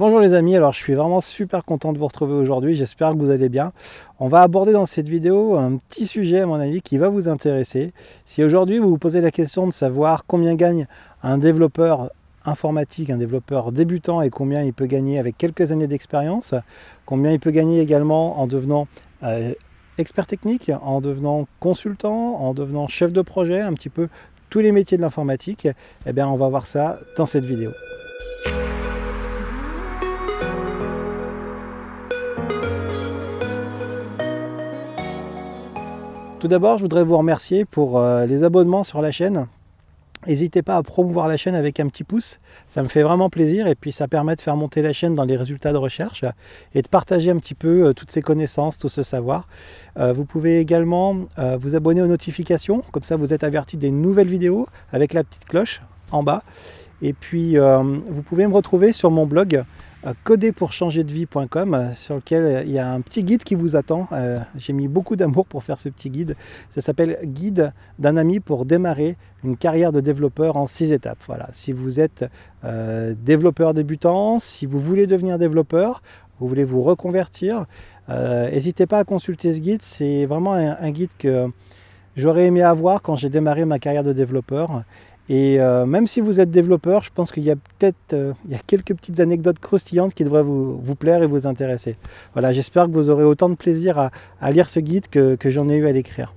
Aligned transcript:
Bonjour 0.00 0.18
les 0.18 0.32
amis, 0.32 0.56
alors 0.56 0.72
je 0.72 0.78
suis 0.78 0.94
vraiment 0.94 1.20
super 1.20 1.62
content 1.62 1.92
de 1.92 1.98
vous 1.98 2.06
retrouver 2.06 2.32
aujourd'hui, 2.32 2.74
j'espère 2.74 3.12
que 3.12 3.18
vous 3.18 3.30
allez 3.30 3.50
bien. 3.50 3.74
On 4.18 4.28
va 4.28 4.40
aborder 4.40 4.72
dans 4.72 4.86
cette 4.86 5.10
vidéo 5.10 5.58
un 5.58 5.76
petit 5.76 6.06
sujet 6.06 6.40
à 6.40 6.46
mon 6.46 6.54
avis 6.54 6.80
qui 6.80 6.96
va 6.96 7.10
vous 7.10 7.28
intéresser. 7.28 7.92
Si 8.24 8.42
aujourd'hui 8.42 8.78
vous 8.78 8.88
vous 8.88 8.96
posez 8.96 9.20
la 9.20 9.30
question 9.30 9.66
de 9.66 9.74
savoir 9.74 10.24
combien 10.26 10.54
gagne 10.54 10.86
un 11.22 11.36
développeur 11.36 12.10
informatique, 12.46 13.10
un 13.10 13.18
développeur 13.18 13.72
débutant 13.72 14.22
et 14.22 14.30
combien 14.30 14.62
il 14.62 14.72
peut 14.72 14.86
gagner 14.86 15.18
avec 15.18 15.36
quelques 15.36 15.70
années 15.70 15.86
d'expérience, 15.86 16.54
combien 17.04 17.30
il 17.32 17.38
peut 17.38 17.50
gagner 17.50 17.80
également 17.80 18.40
en 18.40 18.46
devenant 18.46 18.88
euh, 19.22 19.52
expert 19.98 20.26
technique, 20.26 20.72
en 20.80 21.02
devenant 21.02 21.46
consultant, 21.58 22.36
en 22.36 22.54
devenant 22.54 22.88
chef 22.88 23.12
de 23.12 23.20
projet, 23.20 23.60
un 23.60 23.74
petit 23.74 23.90
peu 23.90 24.08
tous 24.48 24.60
les 24.60 24.72
métiers 24.72 24.96
de 24.96 25.02
l'informatique, 25.02 25.68
eh 26.06 26.12
bien 26.14 26.26
on 26.26 26.36
va 26.36 26.48
voir 26.48 26.64
ça 26.64 26.98
dans 27.18 27.26
cette 27.26 27.44
vidéo. 27.44 27.72
Tout 36.40 36.48
d'abord, 36.48 36.78
je 36.78 36.82
voudrais 36.84 37.04
vous 37.04 37.18
remercier 37.18 37.66
pour 37.66 37.98
euh, 37.98 38.24
les 38.24 38.44
abonnements 38.44 38.82
sur 38.82 39.02
la 39.02 39.12
chaîne. 39.12 39.46
N'hésitez 40.26 40.62
pas 40.62 40.76
à 40.76 40.82
promouvoir 40.82 41.28
la 41.28 41.36
chaîne 41.36 41.54
avec 41.54 41.80
un 41.80 41.86
petit 41.86 42.02
pouce, 42.02 42.40
ça 42.66 42.82
me 42.82 42.88
fait 42.88 43.02
vraiment 43.02 43.28
plaisir 43.28 43.66
et 43.66 43.74
puis 43.74 43.92
ça 43.92 44.08
permet 44.08 44.36
de 44.36 44.40
faire 44.40 44.56
monter 44.56 44.80
la 44.80 44.94
chaîne 44.94 45.14
dans 45.14 45.24
les 45.24 45.36
résultats 45.36 45.72
de 45.72 45.76
recherche 45.76 46.24
et 46.74 46.80
de 46.80 46.88
partager 46.88 47.30
un 47.30 47.36
petit 47.36 47.52
peu 47.52 47.88
euh, 47.88 47.92
toutes 47.92 48.10
ces 48.10 48.22
connaissances, 48.22 48.78
tout 48.78 48.88
ce 48.88 49.02
savoir. 49.02 49.48
Euh, 49.98 50.14
vous 50.14 50.24
pouvez 50.24 50.60
également 50.60 51.14
vous 51.58 51.74
abonner 51.74 52.00
aux 52.00 52.06
notifications, 52.06 52.82
comme 52.90 53.02
ça 53.02 53.16
vous 53.16 53.34
êtes 53.34 53.44
averti 53.44 53.76
des 53.76 53.90
nouvelles 53.90 54.28
vidéos 54.28 54.66
avec 54.92 55.12
la 55.12 55.24
petite 55.24 55.44
cloche 55.44 55.82
en 56.10 56.22
bas. 56.22 56.42
Et 57.02 57.12
puis 57.12 57.58
vous 57.58 58.22
pouvez 58.22 58.46
me 58.46 58.54
retrouver 58.54 58.94
sur 58.94 59.10
mon 59.10 59.26
blog 59.26 59.62
coderpourchangerdevie.com 60.24 61.74
euh, 61.74 61.92
sur 61.94 62.16
lequel 62.16 62.44
euh, 62.44 62.62
il 62.62 62.72
y 62.72 62.78
a 62.78 62.90
un 62.90 63.00
petit 63.00 63.22
guide 63.22 63.44
qui 63.44 63.54
vous 63.54 63.76
attend. 63.76 64.08
Euh, 64.12 64.38
j'ai 64.56 64.72
mis 64.72 64.88
beaucoup 64.88 65.16
d'amour 65.16 65.46
pour 65.46 65.62
faire 65.62 65.78
ce 65.78 65.88
petit 65.88 66.10
guide. 66.10 66.36
Ça 66.70 66.80
s'appelle 66.80 67.18
Guide 67.22 67.72
d'un 67.98 68.16
ami 68.16 68.40
pour 68.40 68.64
démarrer 68.64 69.16
une 69.44 69.56
carrière 69.56 69.92
de 69.92 70.00
développeur 70.00 70.56
en 70.56 70.66
six 70.66 70.92
étapes. 70.92 71.22
Voilà. 71.26 71.48
Si 71.52 71.72
vous 71.72 72.00
êtes 72.00 72.26
développeur 72.62 73.72
débutant, 73.72 74.38
si 74.38 74.66
vous 74.66 74.78
voulez 74.78 75.06
devenir 75.06 75.38
développeur, 75.38 76.02
vous 76.38 76.46
voulez 76.46 76.64
vous 76.64 76.82
reconvertir, 76.82 77.64
n'hésitez 78.08 78.86
pas 78.86 78.98
à 78.98 79.04
consulter 79.04 79.54
ce 79.54 79.60
guide. 79.60 79.82
C'est 79.82 80.26
vraiment 80.26 80.52
un 80.52 80.90
guide 80.90 81.10
que 81.18 81.50
j'aurais 82.16 82.46
aimé 82.46 82.62
avoir 82.62 83.00
quand 83.00 83.16
j'ai 83.16 83.30
démarré 83.30 83.64
ma 83.64 83.78
carrière 83.78 84.02
de 84.02 84.12
développeur. 84.12 84.82
Et 85.32 85.60
euh, 85.60 85.86
même 85.86 86.08
si 86.08 86.20
vous 86.20 86.40
êtes 86.40 86.50
développeur, 86.50 87.04
je 87.04 87.10
pense 87.14 87.30
qu'il 87.30 87.44
y 87.44 87.52
a 87.52 87.54
peut-être 87.54 88.14
euh, 88.14 88.32
quelques 88.66 88.92
petites 88.96 89.20
anecdotes 89.20 89.60
croustillantes 89.60 90.12
qui 90.12 90.24
devraient 90.24 90.42
vous, 90.42 90.80
vous 90.80 90.94
plaire 90.96 91.22
et 91.22 91.28
vous 91.28 91.46
intéresser. 91.46 91.96
Voilà, 92.32 92.50
j'espère 92.50 92.86
que 92.86 92.90
vous 92.90 93.10
aurez 93.10 93.22
autant 93.22 93.48
de 93.48 93.54
plaisir 93.54 94.10
à, 94.40 94.50
lire 94.50 94.68
ce 94.68 94.80
guide 94.80 95.06
que, 95.06 95.38
j'en 95.44 95.68
ai 95.68 95.76
eu 95.76 95.86
à 95.86 95.92
l'écrire. 95.92 96.34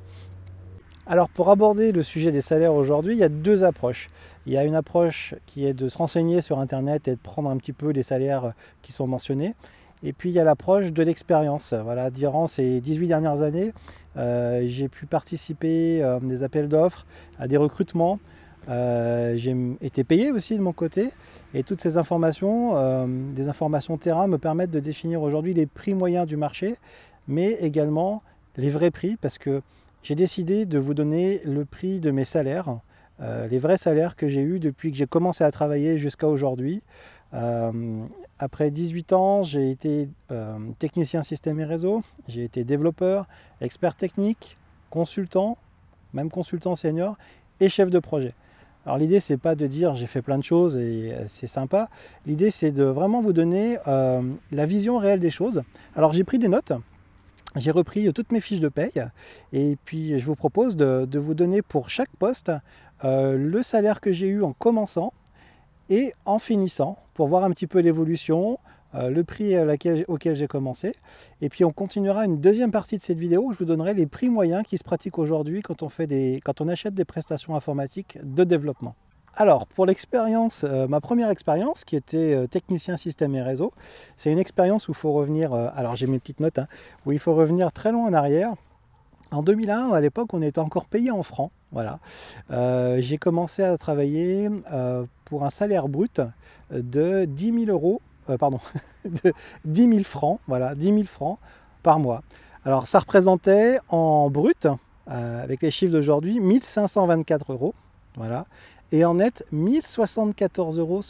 Alors 1.07 1.27
pour 1.27 1.49
aborder 1.49 1.91
le 1.91 2.03
sujet 2.03 2.31
des 2.31 2.39
salaires 2.39 2.75
aujourd'hui, 2.75 3.15
il 3.15 3.19
y 3.19 3.23
a 3.23 3.29
deux 3.29 3.63
approches. 3.63 4.11
Il 4.45 4.53
y 4.53 4.57
a 4.57 4.63
une 4.63 4.75
approche 4.75 5.33
qui 5.47 5.65
est 5.65 5.73
de 5.73 5.87
se 5.87 5.97
renseigner 5.97 6.41
sur 6.41 6.59
Internet 6.59 7.07
et 7.07 7.15
de 7.15 7.19
prendre 7.19 7.49
un 7.49 7.57
petit 7.57 7.73
peu 7.73 7.89
les 7.89 8.03
salaires 8.03 8.53
qui 8.83 8.91
sont 8.91 9.07
mentionnés. 9.07 9.55
Et 10.03 10.13
puis 10.13 10.29
il 10.29 10.33
y 10.33 10.39
a 10.39 10.43
l'approche 10.43 10.93
de 10.93 11.01
l'expérience. 11.01 11.73
Voilà, 11.73 12.11
durant 12.11 12.45
ces 12.45 12.79
18 12.79 13.07
dernières 13.07 13.41
années, 13.41 13.73
euh, 14.17 14.61
j'ai 14.67 14.87
pu 14.87 15.07
participer 15.07 16.03
à 16.03 16.19
des 16.19 16.43
appels 16.43 16.67
d'offres, 16.67 17.07
à 17.39 17.47
des 17.47 17.57
recrutements, 17.57 18.19
euh, 18.69 19.35
j'ai 19.35 19.55
été 19.81 20.03
payé 20.03 20.31
aussi 20.31 20.57
de 20.57 20.61
mon 20.61 20.71
côté 20.71 21.09
et 21.53 21.63
toutes 21.63 21.81
ces 21.81 21.97
informations, 21.97 22.75
euh, 22.75 23.05
des 23.07 23.49
informations 23.49 23.97
terrain, 23.97 24.27
me 24.27 24.37
permettent 24.37 24.71
de 24.71 24.79
définir 24.79 25.21
aujourd'hui 25.21 25.53
les 25.53 25.65
prix 25.65 25.93
moyens 25.93 26.25
du 26.25 26.37
marché, 26.37 26.77
mais 27.27 27.51
également 27.53 28.23
les 28.55 28.69
vrais 28.69 28.91
prix 28.91 29.17
parce 29.17 29.37
que 29.37 29.61
j'ai 30.01 30.15
décidé 30.15 30.65
de 30.65 30.79
vous 30.79 30.93
donner 30.93 31.41
le 31.45 31.65
prix 31.65 31.99
de 31.99 32.11
mes 32.11 32.25
salaires, 32.25 32.79
euh, 33.21 33.47
les 33.47 33.59
vrais 33.59 33.77
salaires 33.77 34.15
que 34.15 34.27
j'ai 34.27 34.41
eus 34.41 34.59
depuis 34.59 34.91
que 34.91 34.97
j'ai 34.97 35.07
commencé 35.07 35.43
à 35.43 35.51
travailler 35.51 35.97
jusqu'à 35.97 36.27
aujourd'hui. 36.27 36.81
après 38.39 38.71
18 38.71 39.13
ans, 39.13 39.43
j'ai 39.43 39.71
été 39.71 40.07
technicien 40.77 41.23
système 41.23 41.59
et 41.59 41.65
réseau, 41.65 42.03
j'ai 42.27 42.43
été 42.43 42.63
développeur, 42.63 43.27
expert 43.59 43.95
technique, 43.95 44.57
consultant, 44.89 45.57
même 46.13 46.29
consultant 46.29 46.75
senior 46.75 47.17
et 47.59 47.69
chef 47.69 47.89
de 47.89 47.99
projet. 47.99 48.33
Alors 48.85 48.97
l'idée 48.97 49.19
c'est 49.19 49.37
pas 49.37 49.55
de 49.55 49.65
dire 49.65 49.95
j'ai 49.95 50.07
fait 50.07 50.21
plein 50.21 50.37
de 50.37 50.43
choses 50.43 50.77
et 50.77 51.13
euh, 51.13 51.25
c'est 51.29 51.47
sympa. 51.47 51.89
L'idée 52.25 52.51
c'est 52.51 52.71
de 52.71 52.83
vraiment 52.83 53.21
vous 53.21 53.33
donner 53.33 53.77
euh, 53.87 54.21
la 54.51 54.65
vision 54.65 54.97
réelle 54.97 55.19
des 55.19 55.31
choses. 55.31 55.63
Alors 55.95 56.13
j'ai 56.13 56.23
pris 56.23 56.39
des 56.39 56.49
notes, 56.49 56.73
j'ai 57.55 57.71
repris 57.71 58.11
toutes 58.13 58.31
mes 58.31 58.41
fiches 58.41 58.59
de 58.59 58.69
paye 58.69 59.05
et 59.51 59.77
puis 59.85 60.19
je 60.19 60.25
vous 60.25 60.35
propose 60.35 60.75
de, 60.75 61.19
vous 61.19 61.33
donner 61.33 61.61
pour 61.61 61.89
chaque 61.89 62.09
poste 62.17 62.51
euh, 63.03 63.37
le 63.37 63.63
salaire 63.63 64.01
que 64.01 64.11
j'ai 64.11 64.27
eu 64.27 64.43
en 64.43 64.53
commençant 64.53 65.13
et 65.89 66.13
en 66.25 66.39
finissant 66.39 66.97
pour 67.13 67.27
voir 67.27 67.43
un 67.43 67.51
petit 67.51 67.67
peu 67.67 67.79
l'évolution, 67.79 68.53
euh, 68.53 68.55
le 68.93 69.23
prix 69.23 69.55
auquel 70.07 70.35
j'ai 70.35 70.47
commencé. 70.47 70.93
Et 71.41 71.49
puis 71.49 71.65
on 71.65 71.71
continuera 71.71 72.25
une 72.25 72.39
deuxième 72.39 72.71
partie 72.71 72.97
de 72.97 73.01
cette 73.01 73.17
vidéo 73.17 73.43
où 73.45 73.53
je 73.53 73.57
vous 73.57 73.65
donnerai 73.65 73.93
les 73.93 74.05
prix 74.05 74.29
moyens 74.29 74.63
qui 74.65 74.77
se 74.77 74.83
pratiquent 74.83 75.19
aujourd'hui 75.19 75.61
quand, 75.61 75.83
on 75.83 75.89
quand 76.43 76.61
on 76.61 76.67
achète 76.67 76.93
des 76.93 77.05
prestations 77.05 77.55
informatiques 77.55 78.17
de 78.23 78.43
développement. 78.43 78.95
Alors, 79.35 79.65
pour 79.65 79.87
l'expérience, 79.87 80.63
euh, 80.63 80.87
ma 80.87 81.01
première 81.01 81.31
expérience, 81.31 81.85
qui 81.85 81.95
était 81.95 82.35
euh, 82.35 82.45
technicien 82.45 82.97
système 82.97 83.33
et 83.33 83.41
réseau, 83.41 83.73
c'est 84.15 84.31
une 84.31 84.37
expérience 84.37 84.87
où 84.87 84.91
il 84.91 84.97
faut 84.97 85.11
revenir, 85.11 85.53
alors 85.53 85.95
j'ai 85.95 86.05
mes 86.05 86.19
petites 86.19 86.39
notes, 86.39 86.59
hein, 86.59 86.67
où 87.07 87.11
il 87.11 87.19
faut 87.19 87.33
revenir 87.33 87.71
très 87.71 87.91
loin 87.91 88.05
en 88.05 88.13
arrière. 88.13 88.53
En 89.31 89.41
2001, 89.41 89.89
à 89.91 90.01
l'époque, 90.01 90.31
on 90.33 90.43
était 90.43 90.59
encore 90.59 90.85
payé 90.85 91.09
en 91.09 91.23
francs. 91.23 91.51
Voilà. 91.71 91.97
j'ai 92.99 93.17
commencé 93.17 93.63
à 93.63 93.75
travailler 93.79 94.47
pour 95.25 95.43
un 95.43 95.49
salaire 95.49 95.87
brut 95.87 96.21
de 96.69 97.25
10 97.25 97.65
000 97.65 97.71
euros 97.71 97.99
euh, 98.29 98.37
pardon, 98.37 98.59
de 99.05 99.33
10 99.65 99.89
000 99.89 100.03
francs, 100.03 100.39
voilà, 100.47 100.75
10 100.75 100.85
000 100.85 101.03
francs 101.03 101.39
par 101.81 101.99
mois. 101.99 102.23
Alors 102.65 102.87
ça 102.87 102.99
représentait 102.99 103.79
en 103.89 104.29
brut, 104.29 104.65
euh, 104.65 105.43
avec 105.43 105.61
les 105.61 105.71
chiffres 105.71 105.91
d'aujourd'hui, 105.91 106.39
1524 106.39 107.53
euros, 107.53 107.73
voilà, 108.15 108.45
et 108.91 109.03
en 109.05 109.15
net 109.15 109.45
1074,60 109.53 110.79
euros, 110.79 111.01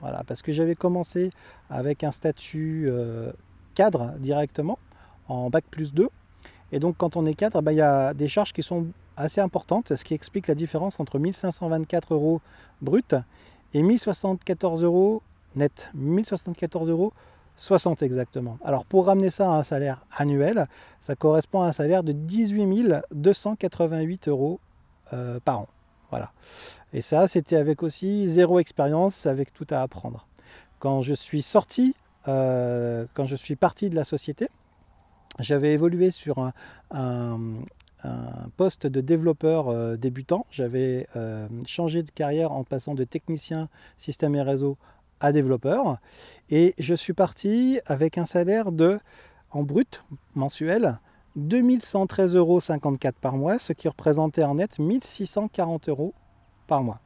voilà, 0.00 0.24
parce 0.26 0.42
que 0.42 0.52
j'avais 0.52 0.74
commencé 0.74 1.30
avec 1.68 2.02
un 2.02 2.10
statut 2.10 2.86
euh, 2.88 3.30
cadre 3.74 4.12
directement, 4.18 4.78
en 5.28 5.50
bac 5.50 5.64
plus 5.70 5.94
2, 5.94 6.08
et 6.72 6.80
donc 6.80 6.96
quand 6.96 7.16
on 7.16 7.26
est 7.26 7.34
cadre, 7.34 7.62
ben, 7.62 7.72
il 7.72 7.78
y 7.78 7.82
a 7.82 8.14
des 8.14 8.28
charges 8.28 8.52
qui 8.52 8.62
sont 8.62 8.86
assez 9.16 9.40
importantes, 9.40 9.94
ce 9.94 10.04
qui 10.04 10.14
explique 10.14 10.48
la 10.48 10.54
différence 10.54 10.98
entre 10.98 11.18
1524 11.18 12.14
euros 12.14 12.40
brut 12.80 13.14
et 13.74 13.82
1074 13.82 14.82
euros 14.82 15.22
net 15.56 15.90
1074 15.94 16.90
euros 16.90 17.12
60 17.60 18.02
exactement. 18.02 18.58
Alors 18.64 18.86
pour 18.86 19.06
ramener 19.06 19.28
ça 19.28 19.52
à 19.52 19.58
un 19.58 19.62
salaire 19.62 20.06
annuel, 20.16 20.66
ça 21.00 21.14
correspond 21.14 21.60
à 21.60 21.66
un 21.66 21.72
salaire 21.72 22.02
de 22.02 22.12
18 22.12 23.02
288 23.12 24.28
euros 24.28 24.60
euh, 25.12 25.38
par 25.44 25.60
an. 25.60 25.68
Voilà. 26.10 26.32
Et 26.94 27.02
ça, 27.02 27.28
c'était 27.28 27.56
avec 27.56 27.82
aussi 27.82 28.26
zéro 28.26 28.58
expérience, 28.60 29.26
avec 29.26 29.52
tout 29.52 29.66
à 29.70 29.82
apprendre. 29.82 30.26
Quand 30.78 31.02
je 31.02 31.12
suis 31.12 31.42
sorti, 31.42 31.94
euh, 32.28 33.04
quand 33.12 33.26
je 33.26 33.36
suis 33.36 33.56
parti 33.56 33.90
de 33.90 33.94
la 33.94 34.04
société, 34.04 34.48
j'avais 35.38 35.72
évolué 35.72 36.10
sur 36.10 36.50
un, 36.90 37.38
poste 38.56 38.86
de 38.86 39.02
développeur 39.02 39.68
euh, 39.68 39.96
débutant. 39.96 40.46
J'avais 40.50 41.06
changé 41.66 42.02
de 42.02 42.10
carrière 42.10 42.52
en 42.52 42.64
passant 42.64 42.94
de 42.94 43.04
technicien 43.04 43.68
système 43.98 44.34
et 44.34 44.42
réseau 44.42 44.78
à 45.20 45.32
développeur. 45.32 45.98
Et 46.50 46.74
je 46.78 46.94
suis 46.94 47.12
parti 47.12 47.80
avec 47.86 48.18
un 48.18 48.26
salaire 48.26 48.72
de, 48.72 48.98
en 49.50 49.62
brut 49.62 50.04
mensuel, 50.34 50.98
2113,54 51.38 52.36
euros 52.36 52.60
par 53.20 53.36
mois, 53.36 53.58
ce 53.58 53.72
qui 53.72 53.88
représentait 53.88 54.44
en 54.44 54.56
net 54.56 54.78
1640 54.78 55.88
euros 55.88 56.14
par 56.66 56.82
mois. 56.82 57.00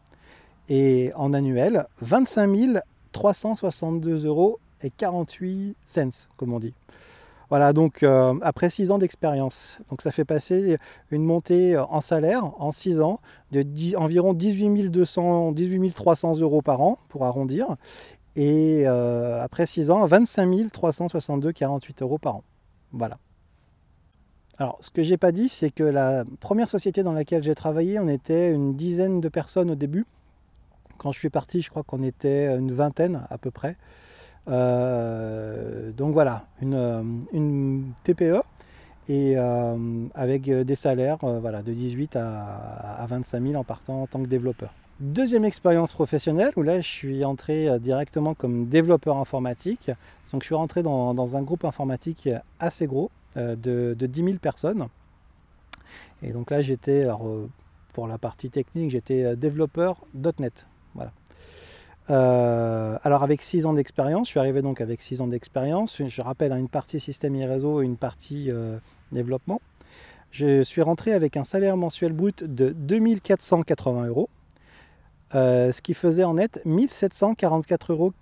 Et 0.68 1.12
en 1.14 1.34
annuel, 1.34 1.86
25 2.00 2.80
362 3.12 4.26
euros 4.26 4.58
et 4.82 4.90
48 4.90 5.76
cents, 5.84 6.28
comme 6.36 6.52
on 6.52 6.60
dit. 6.60 6.74
Voilà, 7.54 7.72
donc 7.72 8.02
euh, 8.02 8.34
après 8.42 8.68
6 8.68 8.90
ans 8.90 8.98
d'expérience. 8.98 9.78
Donc 9.88 10.02
ça 10.02 10.10
fait 10.10 10.24
passer 10.24 10.76
une 11.12 11.22
montée 11.22 11.78
en 11.78 12.00
salaire 12.00 12.50
en 12.60 12.72
6 12.72 13.00
ans 13.00 13.20
de 13.52 13.64
environ 13.96 14.32
18 14.32 14.88
200, 14.88 15.52
18 15.52 15.92
300 15.92 16.40
euros 16.40 16.62
par 16.62 16.80
an, 16.80 16.98
pour 17.10 17.24
arrondir. 17.24 17.76
Et 18.34 18.82
euh, 18.88 19.40
après 19.40 19.66
6 19.66 19.92
ans, 19.92 20.04
25 20.04 20.48
362,48 20.48 22.02
euros 22.02 22.18
par 22.18 22.38
an. 22.38 22.44
Voilà. 22.90 23.18
Alors, 24.58 24.76
ce 24.80 24.90
que 24.90 25.04
j'ai 25.04 25.16
pas 25.16 25.30
dit, 25.30 25.48
c'est 25.48 25.70
que 25.70 25.84
la 25.84 26.24
première 26.40 26.68
société 26.68 27.04
dans 27.04 27.12
laquelle 27.12 27.44
j'ai 27.44 27.54
travaillé, 27.54 28.00
on 28.00 28.08
était 28.08 28.50
une 28.50 28.74
dizaine 28.74 29.20
de 29.20 29.28
personnes 29.28 29.70
au 29.70 29.76
début. 29.76 30.06
Quand 30.98 31.12
je 31.12 31.20
suis 31.20 31.30
parti, 31.30 31.62
je 31.62 31.70
crois 31.70 31.84
qu'on 31.84 32.02
était 32.02 32.46
une 32.56 32.72
vingtaine 32.72 33.28
à 33.30 33.38
peu 33.38 33.52
près. 33.52 33.76
Donc 34.46 36.12
voilà, 36.12 36.46
une, 36.60 37.92
TPE 38.04 38.42
et 39.08 39.36
avec 40.14 40.50
des 40.50 40.74
salaires 40.74 41.18
voilà, 41.20 41.62
de 41.62 41.72
18 41.72 42.16
à, 42.16 42.96
à 42.98 43.06
25 43.06 43.42
000 43.42 43.54
en 43.54 43.64
partant 43.64 44.02
en 44.02 44.06
tant 44.06 44.22
que 44.22 44.28
développeur. 44.28 44.70
Deuxième 45.00 45.44
expérience 45.44 45.90
professionnelle 45.90 46.52
où 46.54 46.62
là 46.62 46.80
je 46.80 46.86
suis 46.86 47.24
entré 47.24 47.68
euh, 47.68 47.80
directement 47.80 48.34
comme 48.34 48.68
développeur 48.68 49.16
informatique. 49.16 49.90
Donc 50.32 50.42
je 50.42 50.46
suis 50.46 50.54
rentré 50.54 50.84
dans, 50.84 51.36
un 51.36 51.42
groupe 51.42 51.64
informatique 51.64 52.28
assez 52.60 52.86
gros 52.86 53.10
euh, 53.36 53.56
de, 53.56 54.06
10 54.06 54.24
000 54.24 54.36
personnes. 54.38 54.86
Et 56.22 56.32
donc 56.32 56.52
là 56.52 56.62
j'étais, 56.62 57.02
alors 57.02 57.26
euh, 57.26 57.50
pour 57.92 58.06
la 58.06 58.18
partie 58.18 58.50
technique, 58.50 58.90
j'étais 58.90 59.34
développeur 59.34 59.96
.NET. 60.38 60.68
Voilà. 62.06 63.00
alors 63.02 63.22
avec 63.22 63.42
6 63.42 63.66
ans 63.66 63.72
d'expérience, 63.72 64.26
je 64.26 64.30
suis 64.30 64.40
arrivé 64.40 64.62
donc 64.62 64.80
avec 64.80 65.00
6 65.00 65.20
ans 65.20 65.26
d'expérience. 65.26 66.02
Je 66.06 66.22
rappelle 66.22 66.52
hein, 66.52 66.58
une 66.58 66.68
partie 66.68 67.00
système 67.00 67.34
et 67.36 67.46
réseau 67.46 67.82
et 67.82 67.84
une 67.84 67.96
partie 67.96 68.50
développement. 69.12 69.60
Je 70.34 70.64
suis 70.64 70.82
rentré 70.82 71.12
avec 71.12 71.36
un 71.36 71.44
salaire 71.44 71.76
mensuel 71.76 72.12
brut 72.12 72.42
de 72.42 72.70
2480 72.70 74.06
euros. 74.06 74.28
Euh, 75.34 75.72
ce 75.72 75.82
qui 75.82 75.94
faisait 75.94 76.24
en 76.24 76.34
net 76.34 76.60
1744,40 76.64 77.92
euros 77.92 78.12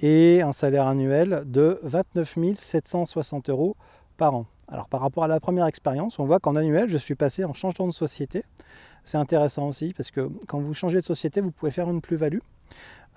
et 0.00 0.42
un 0.42 0.52
salaire 0.52 0.86
annuel 0.86 1.44
de 1.46 1.80
29 1.82 2.58
760 2.58 3.48
euros 3.48 3.76
par 4.16 4.34
an. 4.34 4.46
Alors 4.68 4.88
par 4.88 5.00
rapport 5.00 5.24
à 5.24 5.28
la 5.28 5.40
première 5.40 5.66
expérience, 5.66 6.18
on 6.18 6.24
voit 6.24 6.40
qu'en 6.40 6.56
annuel, 6.56 6.88
je 6.88 6.98
suis 6.98 7.14
passé 7.14 7.44
en 7.44 7.54
changeant 7.54 7.86
de 7.86 7.92
société. 7.92 8.42
C'est 9.04 9.18
intéressant 9.18 9.68
aussi 9.68 9.94
parce 9.94 10.10
que 10.10 10.30
quand 10.46 10.60
vous 10.60 10.74
changez 10.74 11.00
de 11.00 11.04
société, 11.04 11.40
vous 11.40 11.50
pouvez 11.50 11.70
faire 11.70 11.88
une 11.88 12.00
plus-value. 12.00 12.40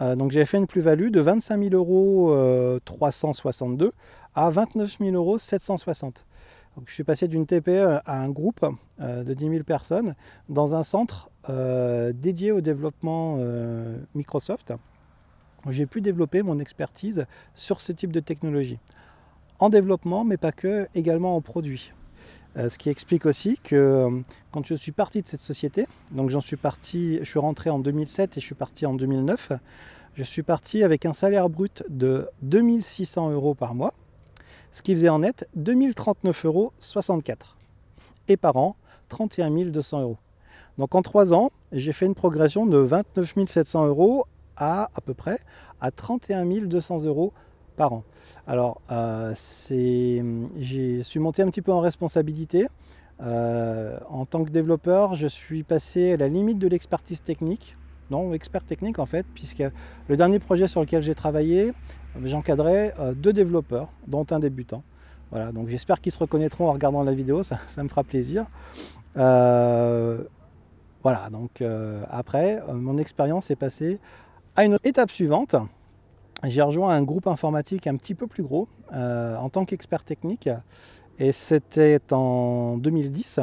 Euh, 0.01 0.15
donc 0.15 0.31
j'ai 0.31 0.45
fait 0.45 0.57
une 0.57 0.67
plus-value 0.67 1.09
de 1.09 1.19
25 1.19 1.61
000 1.61 1.75
euros 1.75 2.33
362 2.85 3.85
euh, 3.85 3.91
à 4.35 4.49
29 4.49 4.97
000 4.99 5.11
euros 5.11 5.37
760 5.37 6.25
je 6.85 6.93
suis 6.93 7.03
passé 7.03 7.27
d'une 7.27 7.45
TPE 7.45 7.99
à 8.05 8.21
un 8.21 8.29
groupe 8.29 8.65
euh, 9.01 9.23
de 9.23 9.33
10 9.33 9.49
000 9.49 9.63
personnes 9.63 10.15
dans 10.47 10.75
un 10.75 10.83
centre 10.83 11.29
dédié 12.13 12.51
au 12.51 12.61
développement 12.61 13.39
Microsoft. 14.13 14.71
J'ai 15.67 15.87
pu 15.87 15.99
développer 15.99 16.43
mon 16.43 16.59
expertise 16.59 17.25
sur 17.55 17.81
ce 17.81 17.91
type 17.91 18.11
de 18.11 18.19
technologie. 18.19 18.77
En 19.57 19.69
développement, 19.69 20.23
mais 20.23 20.37
pas 20.37 20.51
que, 20.51 20.87
également 20.93 21.35
en 21.35 21.41
produit. 21.41 21.91
Ce 22.55 22.77
qui 22.77 22.89
explique 22.89 23.25
aussi 23.25 23.59
que 23.63 24.21
quand 24.51 24.65
je 24.65 24.75
suis 24.75 24.91
parti 24.91 25.21
de 25.21 25.27
cette 25.27 25.39
société, 25.39 25.87
donc 26.11 26.29
j'en 26.29 26.41
suis 26.41 26.57
parti, 26.57 27.19
je 27.19 27.25
suis 27.25 27.39
rentré 27.39 27.69
en 27.69 27.79
2007 27.79 28.37
et 28.37 28.41
je 28.41 28.45
suis 28.45 28.55
parti 28.55 28.85
en 28.85 28.93
2009, 28.93 29.53
je 30.15 30.23
suis 30.23 30.43
parti 30.43 30.83
avec 30.83 31.05
un 31.05 31.13
salaire 31.13 31.49
brut 31.49 31.83
de 31.89 32.27
2600 32.41 33.31
euros 33.31 33.53
par 33.53 33.75
mois 33.75 33.93
ce 34.71 34.81
qui 34.81 34.93
faisait 34.93 35.09
en 35.09 35.19
net 35.19 35.47
2039,64 35.57 36.45
euros 36.45 36.73
et 38.27 38.37
par 38.37 38.57
an 38.57 38.75
31 39.09 39.49
200 39.49 40.01
euros. 40.01 40.17
Donc 40.77 40.95
en 40.95 41.01
trois 41.01 41.33
ans, 41.33 41.51
j'ai 41.71 41.93
fait 41.93 42.05
une 42.05 42.15
progression 42.15 42.65
de 42.65 42.77
29 42.77 43.47
700 43.47 43.87
euros 43.87 44.25
à 44.55 44.89
à 44.95 45.01
peu 45.01 45.13
près 45.13 45.39
à 45.81 45.91
31 45.91 46.45
200 46.45 47.03
euros 47.05 47.33
Alors 48.47 48.81
euh, 48.91 49.33
j'ai 50.57 51.03
suis 51.03 51.19
monté 51.19 51.41
un 51.41 51.49
petit 51.49 51.61
peu 51.61 51.71
en 51.71 51.79
responsabilité. 51.79 52.67
Euh, 53.21 53.99
en 54.09 54.25
tant 54.25 54.45
que 54.45 54.49
développeur, 54.49 55.15
je 55.15 55.27
suis 55.27 55.63
passé 55.63 56.13
à 56.13 56.17
la 56.17 56.29
limite 56.29 56.57
de 56.57 56.67
l'expertise 56.67 57.21
technique 57.21 57.75
non, 58.11 58.33
expert 58.33 58.63
technique 58.63 58.97
en 58.97 59.05
fait, 59.05 59.23
puisque 59.35 59.63
le 60.07 60.17
dernier 60.17 60.39
projet 60.39 60.67
sur 60.67 60.81
lequel 60.81 61.03
j'ai 61.03 61.13
travaillé, 61.13 61.73
j'encadrais 62.23 62.95
euh, 62.97 63.13
deux 63.13 63.33
développeurs, 63.33 63.89
dont 64.07 64.25
un 64.31 64.39
débutant. 64.39 64.81
Voilà, 65.29 65.51
donc 65.51 65.69
j'espère 65.69 66.01
qu'ils 66.01 66.11
se 66.11 66.17
reconnaîtront 66.17 66.69
en 66.69 66.73
regardant 66.73 67.03
la 67.03 67.13
vidéo, 67.13 67.43
ça, 67.43 67.59
me 67.77 67.87
fera 67.87 68.03
plaisir. 68.03 68.47
Euh, 69.15 70.23
voilà, 71.03 71.29
donc 71.29 71.63
après, 72.09 72.63
mon 72.73 72.97
expérience 72.97 73.51
est 73.51 73.55
passée 73.55 73.99
à 74.55 74.65
une 74.65 74.79
étape 74.83 75.11
suivante. 75.11 75.55
J'ai 76.43 76.61
rejoint 76.61 76.93
un 76.93 77.03
groupe 77.03 77.27
informatique 77.27 77.87
un 77.87 77.97
petit 77.97 78.15
peu 78.15 78.27
plus 78.27 78.43
gros 78.43 78.67
en 78.91 79.49
tant 79.49 79.65
qu'expert 79.65 80.03
technique, 80.03 80.49
et 81.19 81.31
c'était 81.31 81.99
en 82.11 82.77
2010. 82.77 83.41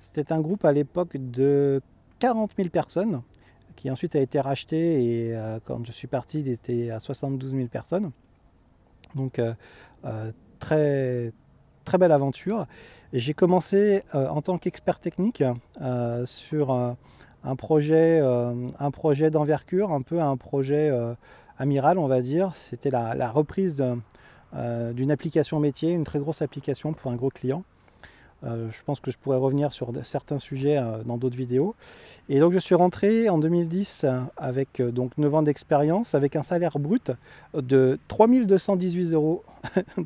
C'était 0.00 0.32
un 0.32 0.40
groupe 0.40 0.64
à 0.64 0.72
l'époque 0.72 1.16
de 1.16 1.80
40 2.18 2.52
000 2.56 2.68
personnes 2.68 3.22
qui 3.76 3.90
ensuite 3.90 4.16
a 4.16 4.20
été 4.20 4.40
racheté 4.40 5.04
et 5.04 5.36
euh, 5.36 5.58
quand 5.64 5.84
je 5.86 5.92
suis 5.92 6.08
parti, 6.08 6.40
il 6.40 6.48
était 6.48 6.90
à 6.90 7.00
72 7.00 7.52
000 7.52 7.66
personnes. 7.68 8.10
Donc 9.14 9.38
euh, 9.38 9.54
euh, 10.04 10.32
très, 10.58 11.32
très 11.84 11.98
belle 11.98 12.12
aventure. 12.12 12.66
J'ai 13.12 13.34
commencé 13.34 14.02
en 14.14 14.40
tant 14.40 14.56
qu'expert 14.56 14.98
technique 14.98 15.44
sur 16.24 16.70
un 16.72 17.56
projet, 17.56 18.20
un 18.20 18.90
projet 18.90 19.30
d'envergure, 19.30 19.92
un 19.92 20.00
peu 20.00 20.20
un 20.20 20.36
projet 20.36 20.90
amiral, 21.58 21.98
on 21.98 22.06
va 22.06 22.20
dire. 22.20 22.52
C'était 22.54 22.90
la, 22.90 23.30
reprise 23.30 23.76
d'une 23.76 25.10
application 25.10 25.60
métier, 25.60 25.92
une 25.92 26.04
très 26.04 26.18
grosse 26.18 26.42
application 26.42 26.92
pour 26.92 27.10
un 27.10 27.16
gros 27.16 27.30
client. 27.30 27.64
Euh, 28.44 28.68
je 28.70 28.82
pense 28.82 28.98
que 29.00 29.10
je 29.10 29.18
pourrais 29.18 29.36
revenir 29.36 29.72
sur 29.72 29.92
certains 30.04 30.38
sujets 30.38 30.76
euh, 30.78 31.02
dans 31.04 31.16
d'autres 31.16 31.36
vidéos. 31.36 31.74
Et 32.28 32.40
donc 32.40 32.52
je 32.52 32.58
suis 32.58 32.74
rentré 32.74 33.28
en 33.28 33.38
2010 33.38 34.04
avec 34.36 34.80
euh, 34.80 34.90
donc 34.90 35.16
9 35.16 35.34
ans 35.34 35.42
d'expérience, 35.42 36.14
avec 36.14 36.34
un 36.34 36.42
salaire 36.42 36.78
brut 36.78 37.12
de 37.54 37.98
3218 38.08 39.12
euros, 39.12 39.44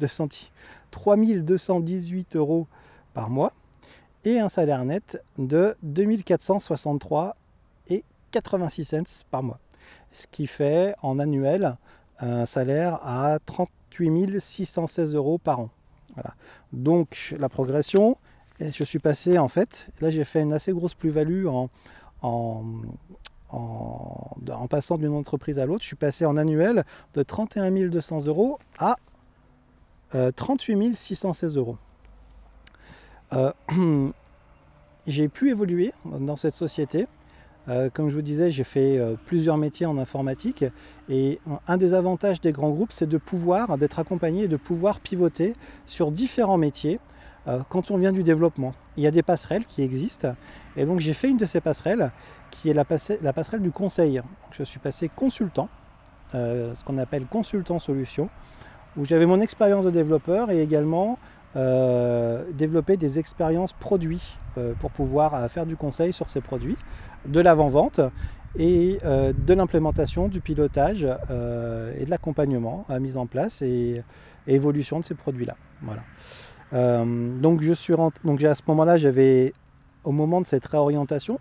3218 0.90 2.37
euros 2.37 2.66
par 3.14 3.31
mois 3.31 3.52
et 4.25 4.38
un 4.38 4.49
salaire 4.49 4.84
net 4.84 5.22
de 5.38 5.75
2463 5.82 7.37
et 7.88 8.04
86 8.32 8.84
cents 8.84 9.25
par 9.31 9.42
mois. 9.42 9.58
Ce 10.16 10.26
qui 10.26 10.46
fait 10.46 10.94
en 11.02 11.18
annuel 11.18 11.76
un 12.20 12.46
salaire 12.46 13.00
à 13.06 13.38
38 13.44 14.40
616 14.40 15.14
euros 15.14 15.36
par 15.36 15.60
an. 15.60 15.70
Donc 16.72 17.34
la 17.38 17.50
progression, 17.50 18.16
et 18.58 18.72
je 18.72 18.82
suis 18.82 18.98
passé 18.98 19.36
en 19.36 19.48
fait, 19.48 19.88
là 20.00 20.08
j'ai 20.08 20.24
fait 20.24 20.40
une 20.40 20.54
assez 20.54 20.72
grosse 20.72 20.94
plus-value 20.94 21.46
en, 21.46 21.68
passant 24.70 24.96
d'une 24.96 25.12
entreprise 25.12 25.58
à 25.58 25.66
l'autre. 25.66 25.82
Je 25.82 25.88
suis 25.88 25.96
passé 25.96 26.24
en 26.24 26.38
annuel 26.38 26.86
de 27.12 27.22
31 27.22 27.70
200 27.70 28.24
euros 28.26 28.58
à 28.78 28.96
38 30.35 30.96
616 30.96 31.58
euros. 31.58 31.76
Euh, 33.35 33.52
j'ai 35.06 35.28
pu 35.28 35.50
évoluer 35.50 35.92
dans 36.06 36.37
cette 36.37 36.54
société. 36.54 37.06
Euh, 37.68 37.90
comme 37.92 38.08
je 38.08 38.14
vous 38.14 38.23
disais, 38.23 38.50
j'ai 38.50 38.64
fait 38.64 38.99
euh, 38.99 39.16
plusieurs 39.26 39.56
métiers 39.56 39.87
en 39.87 39.99
informatique 39.99 40.64
et 41.08 41.40
un 41.66 41.76
des 41.76 41.94
avantages 41.94 42.40
des 42.40 42.52
grands 42.52 42.70
groupes, 42.70 42.92
c'est 42.92 43.08
de 43.08 43.18
pouvoir, 43.18 43.76
d'être 43.78 43.99
accompagné 43.99 44.44
et 44.44 44.49
de 44.49 44.56
pouvoir 44.56 45.00
pivoter 45.00 45.54
sur 45.87 46.12
différents 46.12 46.58
métiers 46.58 47.00
euh, 47.49 47.61
quand 47.68 47.90
on 47.90 47.96
vient 47.96 48.12
du 48.12 48.23
développement. 48.23 48.73
Il 48.96 49.02
y 49.02 49.06
a 49.06 49.11
des 49.11 49.23
passerelles 49.23 49.66
qui 49.66 49.82
existent 49.82 50.35
et 50.76 50.87
donc 50.87 51.00
j'ai 51.00 51.12
fait 51.12 51.28
une 51.28 51.37
de 51.37 51.44
ces 51.44 51.61
passerelles 51.61 52.12
qui 52.50 52.70
est 52.70 52.75
la, 52.75 52.85
passerelle 52.85 53.62
du 53.62 53.73
conseil. 53.73 54.23
je 54.52 54.62
suis 54.62 54.78
passé 54.78 55.11
consultant, 55.14 55.68
ce 56.32 56.85
qu'on 56.85 56.96
appelle 56.99 57.26
consultant 57.26 57.78
solution, 57.78 58.30
où 58.96 59.04
j'avais 59.04 59.26
mon 59.26 59.40
expérience 59.40 59.85
de 59.85 59.90
développeur 59.90 60.50
et 60.50 60.62
également 60.62 61.18
développer 62.52 62.96
des 62.96 63.18
expériences 63.18 63.72
produits 63.72 64.38
pour 64.78 64.90
pouvoir 64.90 65.50
faire 65.50 65.64
du 65.64 65.76
conseil 65.76 66.12
sur 66.12 66.28
ces 66.28 66.40
produits, 66.40 66.76
de 67.26 67.40
l'avant-vente 67.40 68.00
et 68.58 68.98
de 69.02 69.54
l'implémentation, 69.54 70.28
du 70.28 70.40
pilotage 70.40 71.04
et 71.04 72.04
de 72.04 72.10
l'accompagnement 72.10 72.84
à 72.88 72.98
mise 72.98 73.16
en 73.16 73.26
place 73.26 73.62
et, 73.62 74.02
évolution 74.46 75.00
de 75.00 75.04
ces 75.04 75.14
produits-là. 75.14 75.56
Voilà. 75.82 76.02
Euh, 76.72 77.38
donc 77.40 77.62
je 77.62 77.72
suis 77.72 77.94
donc 78.25 78.42
à 78.42 78.54
ce 78.54 78.62
moment-là, 78.68 78.96
j'avais 78.96 79.52
au 80.04 80.12
moment 80.12 80.40
de 80.40 80.46
cette 80.46 80.66
réorientation, 80.66 81.40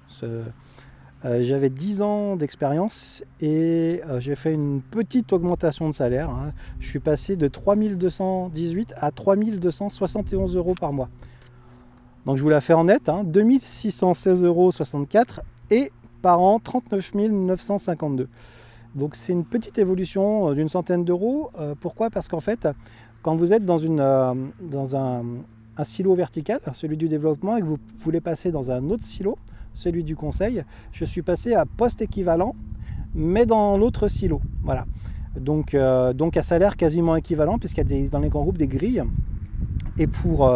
euh, 1.25 1.41
j'avais 1.41 1.69
10 1.69 2.01
ans 2.01 2.35
d'expérience 2.35 3.23
et 3.41 4.01
euh, 4.07 4.19
j'ai 4.19 4.35
fait 4.35 4.53
une 4.53 4.81
petite 4.81 5.33
augmentation 5.33 5.89
de 5.89 5.93
salaire. 5.93 6.29
Hein. 6.29 6.53
Je 6.79 6.87
suis 6.87 6.99
passé 6.99 7.35
de 7.35 7.47
3218 7.47 8.93
à 8.95 9.11
3271 9.11 10.55
euros 10.55 10.75
par 10.79 10.93
mois. 10.93 11.09
Donc 12.25 12.37
je 12.37 12.43
vous 12.43 12.49
la 12.49 12.61
fais 12.61 12.73
en 12.73 12.85
net, 12.85 13.09
hein, 13.09 13.23
2616,64 13.25 14.45
euros 14.45 14.71
et 15.71 15.91
par 16.21 16.41
an 16.41 16.59
39 16.59 17.13
952. 17.31 18.29
Donc 18.95 19.15
c'est 19.15 19.33
une 19.33 19.45
petite 19.45 19.77
évolution 19.77 20.53
d'une 20.53 20.69
centaine 20.69 21.03
d'euros. 21.03 21.51
pourquoi? 21.81 22.09
Parce 22.09 22.29
qu'en 22.29 22.39
fait, 22.39 22.67
quand 23.25 23.35
vous 23.35 23.53
êtes 23.53 23.65
dans, 23.65 23.79
une, 23.79 24.01
euh, 24.01 24.35
dans 24.61 24.95
un, 24.95 25.23
silo 25.83 26.13
vertical, 26.13 26.59
celui 26.73 26.95
du 26.95 27.09
développement, 27.09 27.57
et 27.57 27.61
que 27.61 27.65
vous 27.65 27.79
voulez 27.97 28.21
passer 28.21 28.51
dans 28.51 28.69
un 28.69 28.87
autre 28.91 29.03
silo, 29.03 29.39
celui 29.75 30.03
du 30.03 30.15
conseil, 30.15 30.63
je 30.91 31.05
suis 31.05 31.21
passé 31.21 31.53
à 31.53 31.65
poste 31.65 32.01
équivalent, 32.01 32.55
mais 33.13 33.45
dans 33.45 33.77
l'autre 33.77 34.07
silo. 34.07 34.41
Voilà. 34.63 34.85
Donc, 35.39 35.75
donc 36.15 36.37
un 36.37 36.41
salaire 36.41 36.77
quasiment 36.77 37.15
équivalent, 37.15 37.59
puisqu'il 37.59 37.91
y 37.91 38.05
a 38.05 38.09
dans 38.09 38.19
les 38.19 38.29
grands 38.29 38.41
groupes 38.41 38.57
des 38.57 38.67
grilles. 38.67 39.03
Et 39.97 40.07
pour, 40.07 40.51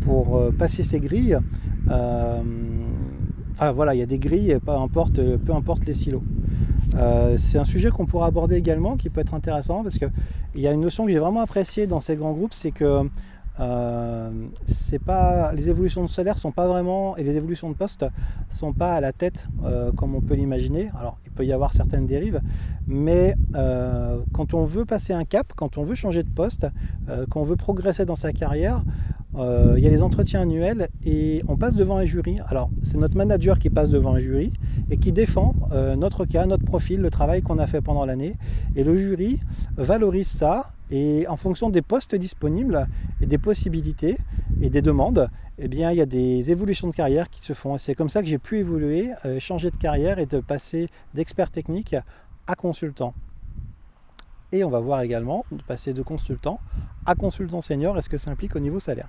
pour 0.00 0.52
passer 0.58 0.82
ces 0.82 1.00
grilles, 1.00 1.38
enfin 1.86 3.72
voilà, 3.72 3.94
il 3.94 3.98
y 3.98 4.02
a 4.02 4.06
des 4.06 4.18
grilles, 4.18 4.58
peu 4.64 4.72
importe, 4.72 5.20
peu 5.36 5.54
importe 5.54 5.86
les 5.86 5.94
silos. 5.94 6.22
c'est 7.36 7.58
un 7.58 7.64
sujet 7.64 7.90
qu'on 7.90 8.06
pourra 8.06 8.26
aborder 8.26 8.56
également, 8.56 8.96
qui 8.96 9.10
peut 9.10 9.20
être 9.20 9.34
intéressant, 9.34 9.82
parce 9.82 9.98
qu'il 9.98 10.10
y 10.56 10.66
a 10.66 10.72
une 10.72 10.80
notion 10.80 11.04
que 11.04 11.12
j'ai 11.12 11.18
vraiment 11.18 11.40
appréciée 11.40 11.86
dans 11.86 12.00
ces 12.00 12.16
grands 12.16 12.32
groupes, 12.32 12.54
c'est 12.54 12.72
que 12.72 13.08
euh, 13.60 14.30
c'est 14.66 14.98
pas, 14.98 15.52
les 15.52 15.68
évolutions 15.68 16.02
de 16.02 16.08
salaire 16.08 16.38
sont 16.38 16.52
pas 16.52 16.66
vraiment 16.66 17.16
et 17.16 17.22
les 17.22 17.36
évolutions 17.36 17.70
de 17.70 17.74
poste 17.74 18.06
sont 18.50 18.72
pas 18.72 18.94
à 18.94 19.00
la 19.00 19.12
tête 19.12 19.46
euh, 19.64 19.92
comme 19.92 20.14
on 20.14 20.20
peut 20.20 20.34
l'imaginer. 20.34 20.90
Alors 20.98 21.18
il 21.26 21.32
peut 21.32 21.44
y 21.44 21.52
avoir 21.52 21.74
certaines 21.74 22.06
dérives, 22.06 22.40
mais 22.86 23.34
euh, 23.54 24.18
quand 24.32 24.54
on 24.54 24.64
veut 24.64 24.84
passer 24.84 25.12
un 25.12 25.24
cap, 25.24 25.52
quand 25.54 25.76
on 25.78 25.82
veut 25.82 25.94
changer 25.94 26.22
de 26.22 26.30
poste, 26.30 26.66
quand 27.30 27.40
on 27.40 27.44
veut 27.44 27.56
progresser 27.56 28.04
dans 28.04 28.14
sa 28.14 28.32
carrière, 28.32 28.82
il 29.34 29.78
y 29.78 29.86
a 29.86 29.90
les 29.90 30.02
entretiens 30.02 30.42
annuels 30.42 30.88
et 31.06 31.42
on 31.48 31.56
passe 31.56 31.74
devant 31.74 31.96
un 31.96 32.04
jury. 32.04 32.38
Alors 32.48 32.70
c'est 32.82 32.98
notre 32.98 33.16
manager 33.16 33.58
qui 33.58 33.70
passe 33.70 33.88
devant 33.88 34.14
un 34.14 34.18
jury 34.18 34.52
et 34.90 34.98
qui 34.98 35.10
défend 35.12 35.54
notre 35.96 36.26
cas, 36.26 36.44
notre 36.46 36.64
profil, 36.64 37.00
le 37.00 37.10
travail 37.10 37.40
qu'on 37.42 37.58
a 37.58 37.66
fait 37.66 37.80
pendant 37.80 38.04
l'année. 38.04 38.34
Et 38.76 38.84
le 38.84 38.96
jury 38.96 39.40
valorise 39.76 40.28
ça 40.28 40.72
et 40.92 41.26
en 41.26 41.38
fonction 41.38 41.70
des 41.70 41.80
postes 41.80 42.14
disponibles 42.14 42.86
et 43.22 43.26
des 43.26 43.38
possibilités 43.38 44.18
et 44.60 44.68
des 44.68 44.82
demandes, 44.82 45.30
eh 45.58 45.64
il 45.64 45.78
y 45.78 45.84
a 46.00 46.06
des 46.06 46.52
évolutions 46.52 46.86
de 46.86 46.94
carrière 46.94 47.30
qui 47.30 47.42
se 47.42 47.54
font. 47.54 47.78
C'est 47.78 47.94
comme 47.94 48.10
ça 48.10 48.20
que 48.20 48.28
j'ai 48.28 48.38
pu 48.38 48.58
évoluer, 48.58 49.10
euh, 49.24 49.40
changer 49.40 49.70
de 49.70 49.76
carrière 49.76 50.18
et 50.18 50.26
de 50.26 50.38
passer 50.38 50.90
d'expert 51.14 51.50
technique 51.50 51.96
à 52.46 52.54
consultant. 52.54 53.14
Et 54.52 54.64
on 54.64 54.70
va 54.70 54.80
voir 54.80 55.00
également 55.00 55.46
de 55.50 55.62
passer 55.62 55.94
de 55.94 56.02
consultant 56.02 56.60
à 57.06 57.14
consultant 57.14 57.62
senior 57.62 57.96
et 57.96 58.02
ce 58.02 58.10
que 58.10 58.18
ça 58.18 58.30
implique 58.30 58.54
au 58.54 58.60
niveau 58.60 58.78
salaire. 58.78 59.08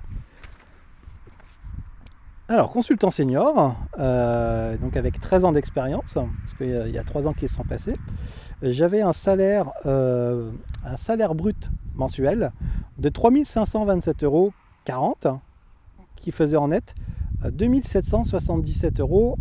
Alors, 2.49 2.69
consultant 2.69 3.09
senior, 3.09 3.77
euh, 3.99 4.77
donc 4.77 4.97
avec 4.97 5.21
13 5.21 5.45
ans 5.45 5.53
d'expérience, 5.53 6.15
parce 6.15 6.53
qu'il 6.57 6.67
y, 6.69 6.97
a 6.97 7.03
3 7.03 7.29
ans 7.29 7.33
qui 7.33 7.47
se 7.47 7.55
sont 7.55 7.63
passés, 7.63 7.95
j'avais 8.61 9.01
un 9.01 9.13
salaire, 9.13 9.71
euh, 9.85 10.51
brut 11.33 11.69
mensuel 11.95 12.51
de 12.97 13.09
3527,40 13.09 14.25
euros 14.25 14.51
qui 16.17 16.31
faisait 16.31 16.57
en 16.57 16.67
net 16.67 16.93
2777,35 17.45 18.99
euros. 18.99 19.37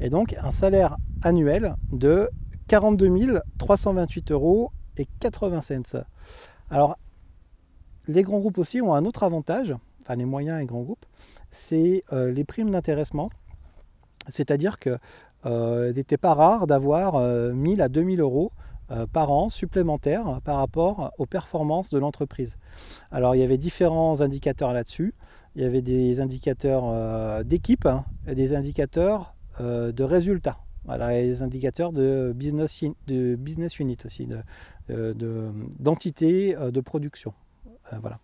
Et 0.00 0.08
donc 0.08 0.36
un 0.42 0.52
salaire 0.52 0.96
annuel 1.20 1.76
de 1.92 2.30
42 2.68 3.40
328 3.58 4.32
euros 4.32 4.72
et 4.96 5.06
80 5.20 5.60
cents. 5.60 5.98
Alors, 6.70 6.96
les 8.08 8.22
grands 8.22 8.38
groupes 8.38 8.56
aussi 8.56 8.80
ont 8.80 8.94
un 8.94 9.04
autre 9.04 9.22
avantage, 9.22 9.74
les 10.14 10.24
moyens 10.24 10.62
et 10.62 10.66
grands 10.66 10.82
groupes, 10.82 11.04
c'est 11.50 12.02
euh, 12.12 12.30
les 12.30 12.44
primes 12.44 12.70
d'intéressement. 12.70 13.30
C'est-à-dire 14.28 14.78
que 14.78 14.98
euh, 15.46 15.92
n'était 15.92 16.16
pas 16.16 16.34
rare 16.34 16.66
d'avoir 16.66 17.20
1000 17.54 17.80
euh, 17.80 17.84
à 17.84 17.88
2000 17.88 18.20
euros 18.20 18.52
par 19.12 19.32
an 19.32 19.48
supplémentaires 19.48 20.40
par 20.44 20.58
rapport 20.58 21.12
aux 21.18 21.26
performances 21.26 21.90
de 21.90 21.98
l'entreprise. 21.98 22.56
Alors 23.10 23.34
il 23.34 23.40
y 23.40 23.42
avait 23.42 23.58
différents 23.58 24.20
indicateurs 24.20 24.72
là-dessus. 24.72 25.12
Il 25.56 25.62
y 25.62 25.64
avait 25.64 25.82
des 25.82 26.20
indicateurs 26.20 27.44
d'équipe 27.44 27.84
hein, 27.84 28.04
et 28.28 28.36
des 28.36 28.54
indicateurs 28.54 29.34
de 29.58 30.04
résultats. 30.04 30.58
Voilà, 30.84 31.18
et 31.18 31.26
des 31.26 31.42
indicateurs 31.42 31.92
de 31.92 32.32
business, 32.32 32.80
unit 32.80 33.98
aussi, 34.04 34.28
d'entité 34.88 36.54
de, 36.54 36.70
de, 36.70 36.80
production. 36.80 37.34
voilà 38.00 38.20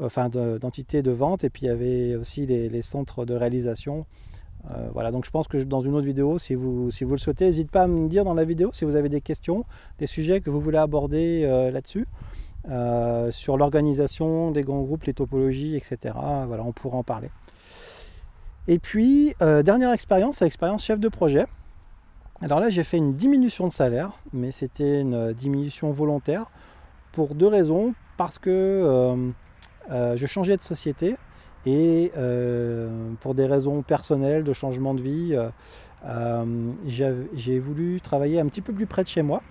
enfin 0.00 0.28
d'entités 0.28 1.02
de, 1.02 1.10
vente, 1.10 1.44
et 1.44 1.50
puis 1.50 1.66
il 1.66 1.68
y 1.68 1.70
avait 1.70 2.16
aussi 2.16 2.46
les, 2.46 2.82
centres 2.82 3.24
de 3.24 3.34
réalisation. 3.34 4.06
Euh, 4.70 4.88
voilà, 4.92 5.10
donc 5.10 5.24
je 5.24 5.30
pense 5.30 5.48
que 5.48 5.58
dans 5.58 5.80
une 5.80 5.94
autre 5.94 6.06
vidéo, 6.06 6.38
si 6.38 6.54
vous, 6.54 6.90
le 7.00 7.18
souhaitez, 7.18 7.46
n'hésitez 7.46 7.70
pas 7.70 7.82
à 7.82 7.86
me 7.86 8.08
dire 8.08 8.24
dans 8.24 8.34
la 8.34 8.44
vidéo 8.44 8.70
si 8.72 8.84
vous 8.84 8.96
avez 8.96 9.08
des 9.08 9.20
questions, 9.20 9.64
des 9.98 10.06
sujets 10.06 10.40
que 10.40 10.50
vous 10.50 10.60
voulez 10.60 10.78
aborder 10.78 11.42
euh, 11.44 11.70
là-dessus, 11.70 12.06
euh, 12.68 13.30
sur 13.30 13.56
l'organisation 13.56 14.50
des 14.50 14.62
grands 14.62 14.82
groupes, 14.82 15.04
les 15.04 15.14
topologies, 15.14 15.76
etc. 15.76 16.14
Voilà, 16.46 16.64
on 16.64 16.72
pourra 16.72 16.98
en 16.98 17.04
parler. 17.04 17.30
Et 18.66 18.78
puis, 18.78 19.34
dernière 19.40 19.92
expérience, 19.92 20.42
l'expérience 20.42 20.84
chef 20.84 21.00
de 21.00 21.08
projet. 21.08 21.46
Alors 22.42 22.60
là, 22.60 22.68
j'ai 22.68 22.84
fait 22.84 22.98
une 22.98 23.14
diminution 23.14 23.66
de 23.66 23.72
salaire, 23.72 24.12
mais 24.34 24.50
c'était 24.50 25.00
une 25.00 25.32
diminution 25.32 25.90
volontaire 25.90 26.50
pour 27.12 27.34
deux 27.34 27.46
raisons. 27.46 27.94
Parce 28.18 28.38
que 28.38 29.32
euh, 29.90 30.16
je 30.16 30.26
changeais 30.26 30.56
de 30.56 30.62
société 30.62 31.16
et 31.66 32.12
euh, 32.16 33.12
pour 33.20 33.34
des 33.34 33.46
raisons 33.46 33.82
personnelles, 33.82 34.44
de 34.44 34.52
changement 34.52 34.94
de 34.94 35.02
vie, 35.02 35.38
euh, 36.04 36.44
j'ai 36.86 37.58
voulu 37.58 38.00
travailler 38.00 38.40
un 38.40 38.46
petit 38.46 38.60
peu 38.60 38.72
plus 38.72 38.86
près 38.86 39.02
de 39.02 39.08
chez 39.08 39.22
moi. 39.22 39.42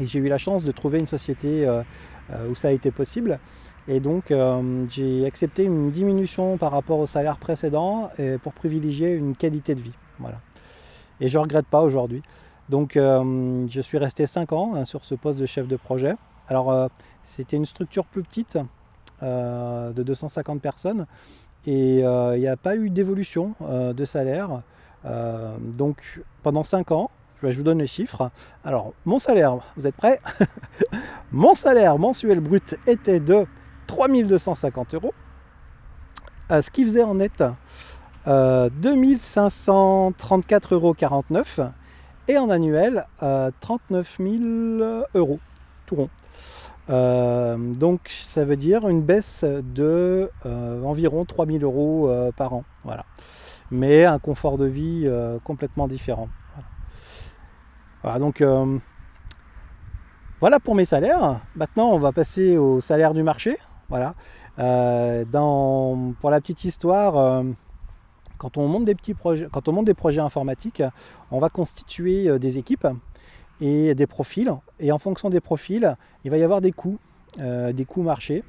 Et 0.00 0.06
j'ai 0.06 0.20
eu 0.20 0.28
la 0.28 0.38
chance 0.38 0.64
de 0.64 0.70
trouver 0.70 1.00
une 1.00 1.06
société 1.06 1.68
où 2.48 2.54
ça 2.54 2.68
a 2.68 2.70
été 2.70 2.92
possible. 2.92 3.40
Et 3.88 3.98
donc 3.98 4.32
j'ai 4.88 5.26
accepté 5.26 5.64
une 5.64 5.90
diminution 5.90 6.58
par 6.58 6.70
rapport 6.70 7.00
au 7.00 7.06
salaire 7.06 7.38
précédent 7.38 8.08
pour 8.44 8.52
privilégier 8.52 9.12
une 9.12 9.34
qualité 9.34 9.74
de 9.74 9.80
vie. 9.80 9.94
Voilà. 10.20 10.38
Et 11.20 11.28
je 11.28 11.36
ne 11.36 11.42
regrette 11.42 11.66
pas 11.66 11.82
aujourd'hui. 11.82 12.22
Donc 12.68 12.92
je 12.94 13.80
suis 13.82 13.98
resté 13.98 14.26
5 14.26 14.52
ans 14.52 14.74
hein, 14.76 14.84
sur 14.84 15.04
ce 15.04 15.16
poste 15.16 15.40
de 15.40 15.46
chef 15.46 15.66
de 15.66 15.74
projet. 15.74 16.14
Alors 16.46 16.88
c'était 17.24 17.56
une 17.56 17.66
structure 17.66 18.04
plus 18.04 18.22
petite, 18.22 18.58
de 19.22 20.02
250 20.02 20.60
personnes 20.60 21.06
et 21.66 22.04
euh, 22.04 22.36
il 22.36 22.40
n'y 22.40 22.48
a 22.48 22.56
pas 22.56 22.74
eu 22.76 22.90
d'évolution 22.90 23.54
euh, 23.62 23.92
de 23.92 24.04
salaire. 24.04 24.62
donc 25.58 26.20
pendant 26.42 26.64
5 26.64 26.92
ans, 26.92 27.10
je 27.42 27.56
vous 27.56 27.62
donne 27.62 27.78
les 27.78 27.86
chiffres. 27.86 28.30
Alors, 28.64 28.92
mon 29.04 29.18
salaire, 29.18 29.58
vous 29.76 29.86
êtes 29.86 29.96
prêts? 29.96 30.20
Mon 31.32 31.54
salaire 31.54 31.96
mensuel 31.96 32.40
brut 32.40 32.76
était 32.86 33.20
de 33.20 33.46
3250 33.86 34.94
euros. 34.94 35.14
ce 36.50 36.68
qui 36.70 36.82
faisait 36.82 37.04
en 37.04 37.14
net 37.14 37.44
2534,49 38.26 40.74
euros. 40.74 40.94
Et 42.28 42.36
en 42.36 42.50
annuel, 42.50 43.06
39 43.60 44.18
000 44.18 45.04
euros, 45.14 45.38
tout 45.86 45.94
rond. 45.94 46.10
Euh, 46.90 47.56
donc 47.74 48.08
ça 48.08 48.44
veut 48.44 48.56
dire 48.56 48.88
une 48.88 49.02
baisse 49.02 49.44
de 49.44 50.30
euh, 50.44 50.82
environ 50.82 51.24
3000 51.24 51.62
euros 51.62 52.08
euh, 52.08 52.32
par 52.32 52.52
an. 52.52 52.64
Voilà. 52.84 53.04
Mais 53.70 54.04
un 54.04 54.18
confort 54.18 54.58
de 54.58 54.66
vie 54.66 55.08
complètement 55.44 55.86
différent. 55.86 56.28
Voilà, 58.02 58.18
donc 58.18 58.42
voilà 60.40 60.58
pour 60.58 60.74
mes 60.74 60.84
salaires. 60.84 61.38
Maintenant 61.54 61.90
on 61.90 61.98
va 61.98 62.10
passer 62.10 62.56
au 62.56 62.80
salaire 62.80 63.14
du 63.14 63.22
marché. 63.22 63.56
Voilà. 63.88 64.14
Pour 64.56 66.30
la 66.30 66.40
petite 66.40 66.64
histoire, 66.64 67.44
quand 68.38 68.58
on 68.58 68.66
monte 68.66 68.86
des 68.86 68.96
petits 68.96 69.14
projets, 69.14 69.46
quand 69.52 69.68
on 69.68 69.72
monte 69.72 69.86
des 69.86 69.94
projets 69.94 70.20
informatiques, 70.20 70.82
on 71.30 71.38
va 71.38 71.48
constituer 71.48 72.40
des 72.40 72.58
équipes 72.58 72.88
et 73.60 73.94
des 73.94 74.06
profils. 74.06 74.52
Et 74.78 74.92
en 74.92 74.98
fonction 74.98 75.30
des 75.30 75.40
profils, 75.40 75.96
il 76.24 76.30
va 76.30 76.38
y 76.38 76.42
avoir 76.42 76.60
des 76.60 76.72
coûts, 76.72 76.98
euh, 77.38 77.72
des 77.72 77.84
coûts 77.84 78.02
marchés. 78.02 78.42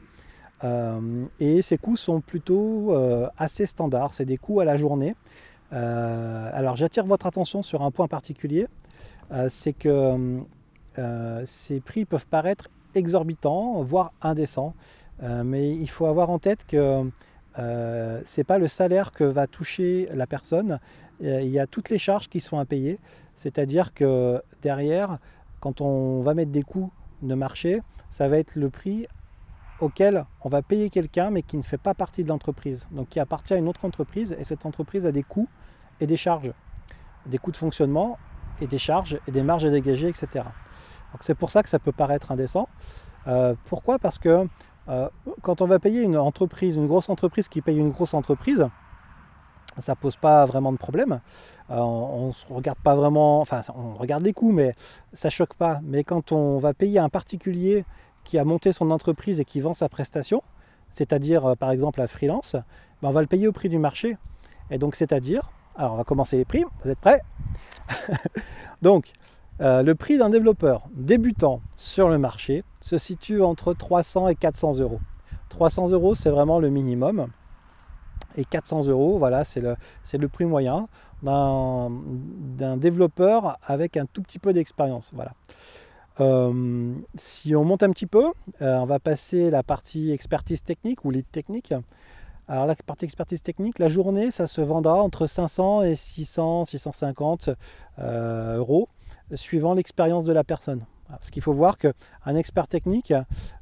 Euh, 0.64 1.26
et 1.40 1.62
ces 1.62 1.78
coûts 1.78 1.98
sont 1.98 2.22
plutôt 2.22 2.94
euh, 2.94 3.28
assez 3.38 3.66
standards, 3.66 4.14
c'est 4.14 4.26
des 4.26 4.38
coûts 4.38 4.60
à 4.60 4.66
la 4.66 4.78
journée. 4.78 5.16
alors 5.72 6.76
j'attire 6.76 7.06
votre 7.06 7.26
attention 7.26 7.64
sur 7.64 7.82
un 7.82 7.92
point 7.92 8.08
particulier, 8.08 8.68
c'est 9.48 9.72
que 9.72 10.42
ces 11.46 11.80
prix 11.80 12.04
peuvent 12.04 12.28
paraître 12.28 12.68
exorbitants, 12.94 13.82
voire 13.82 14.12
indécents, 14.22 14.74
mais 15.22 15.72
il 15.74 15.90
faut 15.90 16.08
avoir 16.08 16.30
en 16.30 16.40
tête 16.40 16.66
que 16.66 17.10
ce 17.56 18.38
n'est 18.38 18.44
pas 18.44 18.58
le 18.58 18.68
salaire 18.68 19.14
que 19.14 19.24
va 19.24 19.48
toucher 19.48 20.10
la 20.14 20.28
personne, 20.28 20.80
il 21.22 21.50
y 21.50 21.60
a 21.60 21.68
toutes 21.68 21.90
les 21.90 21.98
charges 21.98 22.30
qui 22.30 22.40
sont 22.40 22.58
à 22.58 22.66
payer. 22.66 23.00
C'est-à-dire 23.36 23.94
que 23.94 24.42
derrière, 24.62 25.18
quand 25.60 25.82
on 25.82 26.22
va 26.22 26.34
mettre 26.34 26.52
des 26.52 26.64
coûts 26.64 26.92
de 27.22 27.36
marché, 27.36 27.82
ça 28.10 28.28
va 28.28 28.38
être 28.38 28.56
le 28.56 28.70
prix 28.70 29.08
auquel 29.80 30.26
on 30.44 30.50
va 30.50 30.62
payer 30.62 30.90
quelqu'un 30.90 31.32
mais 31.32 31.42
qui 31.42 31.58
ne 31.58 31.64
fait 31.64 31.78
pas 31.78 31.94
partie 31.94 32.24
de 32.24 32.30
l'entreprise, 32.30 32.88
donc 32.92 33.10
qui 33.10 33.20
appartient 33.20 33.54
à 33.54 33.58
une 33.58 33.68
autre 33.68 33.86
entreprise 33.86 34.36
et 34.38 34.44
cette 34.44 34.66
entreprise 34.66 35.06
a 35.06 35.12
des 35.12 35.24
coûts 35.24 35.48
et 36.00 36.08
des 36.08 36.18
charges, 36.18 36.54
des 37.26 37.38
coûts 37.38 37.52
de 37.52 37.58
fonctionnement 37.58 38.18
et 38.60 38.68
des 38.68 38.78
charges 38.78 39.20
et 39.28 39.32
des 39.32 39.44
marges 39.44 39.66
à 39.66 39.70
dégager, 39.70 40.08
etc. 40.08 40.28
Donc 41.12 41.22
c'est 41.22 41.36
pour 41.36 41.50
ça 41.50 41.64
que 41.64 41.70
ça 41.70 41.80
peut 41.80 41.92
paraître 41.92 42.32
indécent. 42.32 42.70
Euh, 43.28 43.56
pourquoi? 43.66 44.00
Parce 44.00 44.20
que 44.20 44.48
euh, 44.88 45.10
quand 45.42 45.62
on 45.62 45.66
va 45.66 45.80
payer 45.80 46.02
une 46.02 46.18
entreprise, 46.18 46.76
une 46.76 46.88
grosse 46.88 47.10
entreprise 47.10 47.48
qui 47.50 47.62
paye 47.62 47.78
une 47.78 47.90
grosse 47.90 48.14
entreprise, 48.14 48.68
ça 49.80 49.96
pose 49.96 50.16
pas 50.16 50.46
vraiment 50.46 50.72
de 50.72 50.78
problème. 50.78 51.22
Euh, 51.70 51.78
on 51.78 52.32
regarde 52.50 52.80
pas 52.80 52.96
vraiment, 52.96 53.40
enfin 53.40 53.62
on 53.76 53.94
regarde 53.94 54.24
les 54.24 54.34
coûts, 54.34 54.52
mais 54.52 54.76
ça 55.14 55.30
choque 55.30 55.54
pas. 55.54 55.80
Mais 55.84 56.04
quand 56.04 56.32
on 56.32 56.58
va 56.60 56.74
payer 56.74 57.00
un 57.00 57.10
particulier 57.10 57.86
qui 58.24 58.38
a 58.38 58.46
monté 58.46 58.74
son 58.74 58.92
entreprise 58.92 59.40
et 59.40 59.46
qui 59.46 59.60
vend 59.62 59.74
sa 59.74 59.90
prestation, 59.90 60.44
c'est-à-dire 60.92 61.46
euh, 61.46 61.56
par 61.56 61.72
exemple 61.72 62.00
la 62.00 62.08
freelance, 62.08 62.56
ben, 63.02 63.10
on 63.10 63.12
va 63.12 63.22
le 63.22 63.28
payer 63.28 63.48
au 63.48 63.52
prix 63.52 63.70
du 63.70 63.80
marché. 63.80 64.18
Et 64.70 64.78
donc 64.78 64.96
c'est-à-dire, 64.96 65.52
alors 65.76 65.94
on 65.94 65.98
va 65.98 66.04
commencer 66.04 66.38
les 66.38 66.46
prix, 66.46 66.66
vous 66.84 66.90
êtes 66.90 67.00
prêts? 67.00 67.22
Donc 68.82 69.12
euh, 69.62 69.84
le 69.84 69.96
prix 69.96 70.18
d'un 70.18 70.30
développeur 70.30 70.88
débutant 70.94 71.62
sur 71.76 72.10
le 72.10 72.18
marché 72.18 72.64
se 72.80 72.98
situe 72.98 73.42
entre 73.42 73.74
300 73.74 74.30
et 74.30 74.36
400 74.36 74.80
euros. 74.80 75.00
300 75.50 75.92
euros 75.92 76.16
c'est 76.16 76.30
vraiment 76.30 76.60
le 76.60 76.70
minimum 76.70 77.28
et 78.38 78.46
400 78.46 78.88
euros, 78.88 79.18
voilà, 79.18 79.44
c'est 79.44 79.62
le, 79.62 79.76
le, 80.14 80.28
prix 80.28 80.46
moyen 80.46 80.88
d'un 81.22 82.78
développeur 82.78 83.58
avec 83.64 83.98
un 83.98 84.06
tout 84.06 84.22
petit 84.22 84.40
peu 84.40 84.54
d'expérience. 84.54 85.12
Voilà. 85.14 85.34
Euh, 86.20 86.94
si 87.16 87.56
on 87.56 87.64
monte 87.64 87.84
un 87.84 87.90
petit 87.92 88.06
peu, 88.06 88.32
euh, 88.62 88.78
on 88.78 88.86
va 88.86 89.00
passer 89.00 89.50
la 89.50 89.64
partie 89.64 90.12
expertise 90.12 90.64
technique 90.64 91.06
ou 91.06 91.12
lead 91.12 91.30
technique. 91.32 91.74
Alors 92.48 92.66
la 92.66 92.76
partie 92.76 93.06
expertise 93.06 93.42
technique, 93.42 93.80
la 93.80 93.88
journée, 93.88 94.30
ça 94.30 94.46
se 94.46 94.62
vendra 94.62 95.02
entre 95.02 95.26
500 95.26 95.84
et 95.84 95.96
600, 95.96 96.66
650 96.66 97.50
euh, 98.00 98.58
euros, 98.58 98.90
suivant 99.34 99.74
l'expérience 99.74 100.26
de 100.26 100.34
la 100.34 100.44
personne. 100.44 100.84
Parce 101.08 101.30
qu'il 101.30 101.42
faut 101.42 101.54
voir 101.54 101.78
qu'un 101.78 102.36
expert 102.36 102.68
technique 102.68 103.14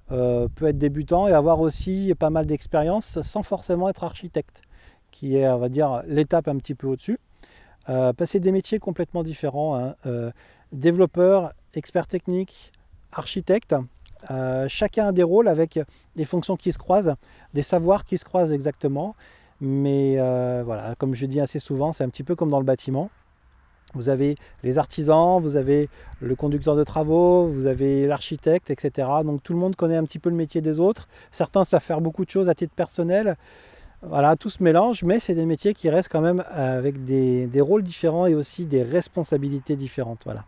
peut 0.09 0.65
être 0.65 0.77
débutant 0.77 1.27
et 1.27 1.33
avoir 1.33 1.59
aussi 1.59 2.13
pas 2.17 2.29
mal 2.29 2.45
d'expérience 2.45 3.21
sans 3.21 3.43
forcément 3.43 3.89
être 3.89 4.03
architecte, 4.03 4.61
qui 5.11 5.37
est, 5.37 5.47
on 5.47 5.57
va 5.57 5.69
dire, 5.69 6.03
l'étape 6.07 6.47
un 6.47 6.57
petit 6.57 6.75
peu 6.75 6.87
au-dessus. 6.87 7.19
passer 7.85 8.39
des 8.39 8.51
métiers 8.51 8.79
complètement 8.79 9.23
différents. 9.23 9.75
Hein, 9.75 9.95
développeur, 10.71 11.53
expert 11.73 12.07
technique, 12.07 12.71
architecte. 13.11 13.75
Euh, 14.31 14.67
chacun 14.67 15.07
a 15.07 15.11
des 15.11 15.23
rôles 15.23 15.47
avec 15.47 15.79
des 16.15 16.25
fonctions 16.25 16.57
qui 16.57 16.71
se 16.71 16.77
croisent, 16.77 17.15
des 17.53 17.61
savoirs 17.61 18.03
qui 18.03 18.17
se 18.17 18.25
croisent 18.25 18.53
exactement. 18.53 19.15
Mais 19.61 20.15
euh, 20.17 20.63
voilà, 20.65 20.95
comme 20.95 21.15
je 21.15 21.25
dis 21.25 21.41
assez 21.41 21.59
souvent, 21.59 21.93
c'est 21.93 22.03
un 22.03 22.09
petit 22.09 22.23
peu 22.23 22.35
comme 22.35 22.49
dans 22.49 22.59
le 22.59 22.65
bâtiment. 22.65 23.09
Vous 23.93 24.09
avez 24.09 24.35
les 24.63 24.77
artisans, 24.77 25.41
vous 25.41 25.55
avez 25.55 25.89
le 26.21 26.35
conducteur 26.35 26.75
de 26.75 26.83
travaux, 26.83 27.47
vous 27.47 27.65
avez 27.65 28.05
l'architecte, 28.07 28.69
etc. 28.69 29.07
Donc 29.25 29.41
tout 29.43 29.53
le 29.53 29.59
monde 29.59 29.75
connaît 29.75 29.97
un 29.97 30.03
petit 30.03 30.19
peu 30.19 30.29
le 30.29 30.35
métier 30.35 30.61
des 30.61 30.79
autres. 30.79 31.07
Certains 31.31 31.63
savent 31.63 31.83
faire 31.83 32.01
beaucoup 32.01 32.25
de 32.25 32.29
choses 32.29 32.49
à 32.49 32.55
titre 32.55 32.73
personnel. 32.75 33.35
Voilà, 34.01 34.37
tout 34.37 34.49
se 34.49 34.63
mélange, 34.63 35.03
mais 35.03 35.19
c'est 35.19 35.35
des 35.35 35.45
métiers 35.45 35.73
qui 35.73 35.89
restent 35.89 36.11
quand 36.11 36.21
même 36.21 36.43
avec 36.49 37.03
des, 37.03 37.61
rôles 37.61 37.83
différents 37.83 38.27
et 38.27 38.35
aussi 38.35 38.65
des 38.65 38.83
responsabilités 38.83 39.75
différentes. 39.75 40.21
Voilà. 40.23 40.45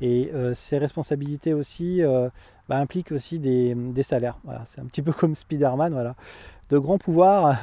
Et 0.00 0.30
euh, 0.34 0.54
ces 0.54 0.78
responsabilités 0.78 1.54
aussi 1.54 2.02
euh, 2.02 2.28
bah, 2.68 2.78
impliquent 2.78 3.12
aussi 3.12 3.40
des, 3.40 3.74
salaires. 4.02 4.38
Voilà, 4.44 4.62
c'est 4.66 4.80
un 4.80 4.84
petit 4.84 5.02
peu 5.02 5.12
comme 5.18 5.34
Spider-Man. 5.34 5.92
Voilà. 5.92 6.14
De 6.70 6.78
grands 6.78 6.98
pouvoirs 6.98 7.56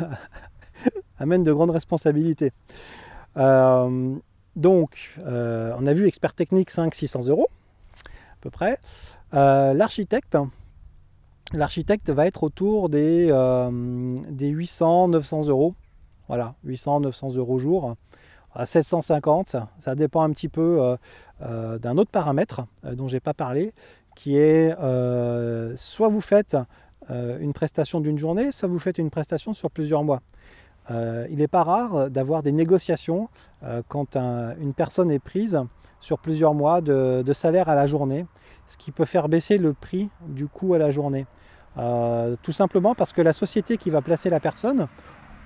amènent 1.19 1.43
de 1.43 1.53
grandes 1.53 1.71
responsabilités. 1.71 2.51
Euh, 3.37 4.15
donc, 4.55 5.17
on 5.17 5.85
a 5.85 5.93
vu 5.93 6.07
expert 6.07 6.33
technique 6.33 6.71
500-600 6.71 7.29
euros 7.29 7.47
à 8.03 8.41
peu 8.41 8.49
près. 8.49 8.79
L'architecte, 9.31 10.37
l'architecte 11.53 12.09
va 12.09 12.27
être 12.27 12.43
autour 12.43 12.89
des, 12.89 13.27
des 13.27 14.51
800-900 14.51 15.49
euros. 15.49 15.75
Voilà, 16.27 16.55
800-900 16.65 17.35
euros 17.37 17.59
jour 17.59 17.95
à 18.55 18.65
750. 18.65 19.55
Ça 19.79 19.95
dépend 19.95 20.21
un 20.21 20.31
petit 20.31 20.49
peu 20.49 20.81
euh, 20.81 20.97
euh, 21.41 21.77
d'un 21.79 21.97
autre 21.97 22.11
paramètre 22.11 22.65
euh, 22.85 22.95
dont 22.95 23.07
je 23.07 23.15
n'ai 23.15 23.19
pas 23.19 23.33
parlé, 23.33 23.73
qui 24.15 24.37
est 24.37 24.75
soit 25.75 26.09
vous 26.09 26.21
faites 26.21 26.57
une 27.09 27.53
prestation 27.53 27.99
d'une 27.99 28.17
journée, 28.17 28.51
soit 28.51 28.69
vous 28.69 28.79
faites 28.79 28.97
une 28.97 29.09
prestation 29.09 29.53
sur 29.53 29.71
plusieurs 29.71 30.03
mois. 30.03 30.21
Il 31.29 31.37
n'est 31.37 31.47
pas 31.47 31.63
rare 31.63 32.09
d'avoir 32.09 32.43
des 32.43 32.51
négociations 32.51 33.29
quand 33.87 34.15
une 34.15 34.73
personne 34.75 35.11
est 35.11 35.19
prise 35.19 35.61
sur 35.99 36.19
plusieurs 36.19 36.53
mois 36.53 36.81
de, 36.81 37.33
salaire 37.33 37.69
à 37.69 37.75
la 37.75 37.85
journée, 37.85 38.25
ce 38.67 38.77
qui 38.77 38.91
peut 38.91 39.05
faire 39.05 39.29
baisser 39.29 39.57
le 39.57 39.73
prix 39.73 40.09
du 40.27 40.47
coût 40.47 40.73
à 40.73 40.77
la 40.77 40.89
journée. 40.89 41.25
tout 41.75 42.51
simplement 42.51 42.95
parce 42.95 43.13
que 43.13 43.21
la 43.21 43.33
société 43.33 43.77
qui 43.77 43.89
va 43.89 44.01
placer 44.01 44.29
la 44.29 44.39
personne 44.39 44.87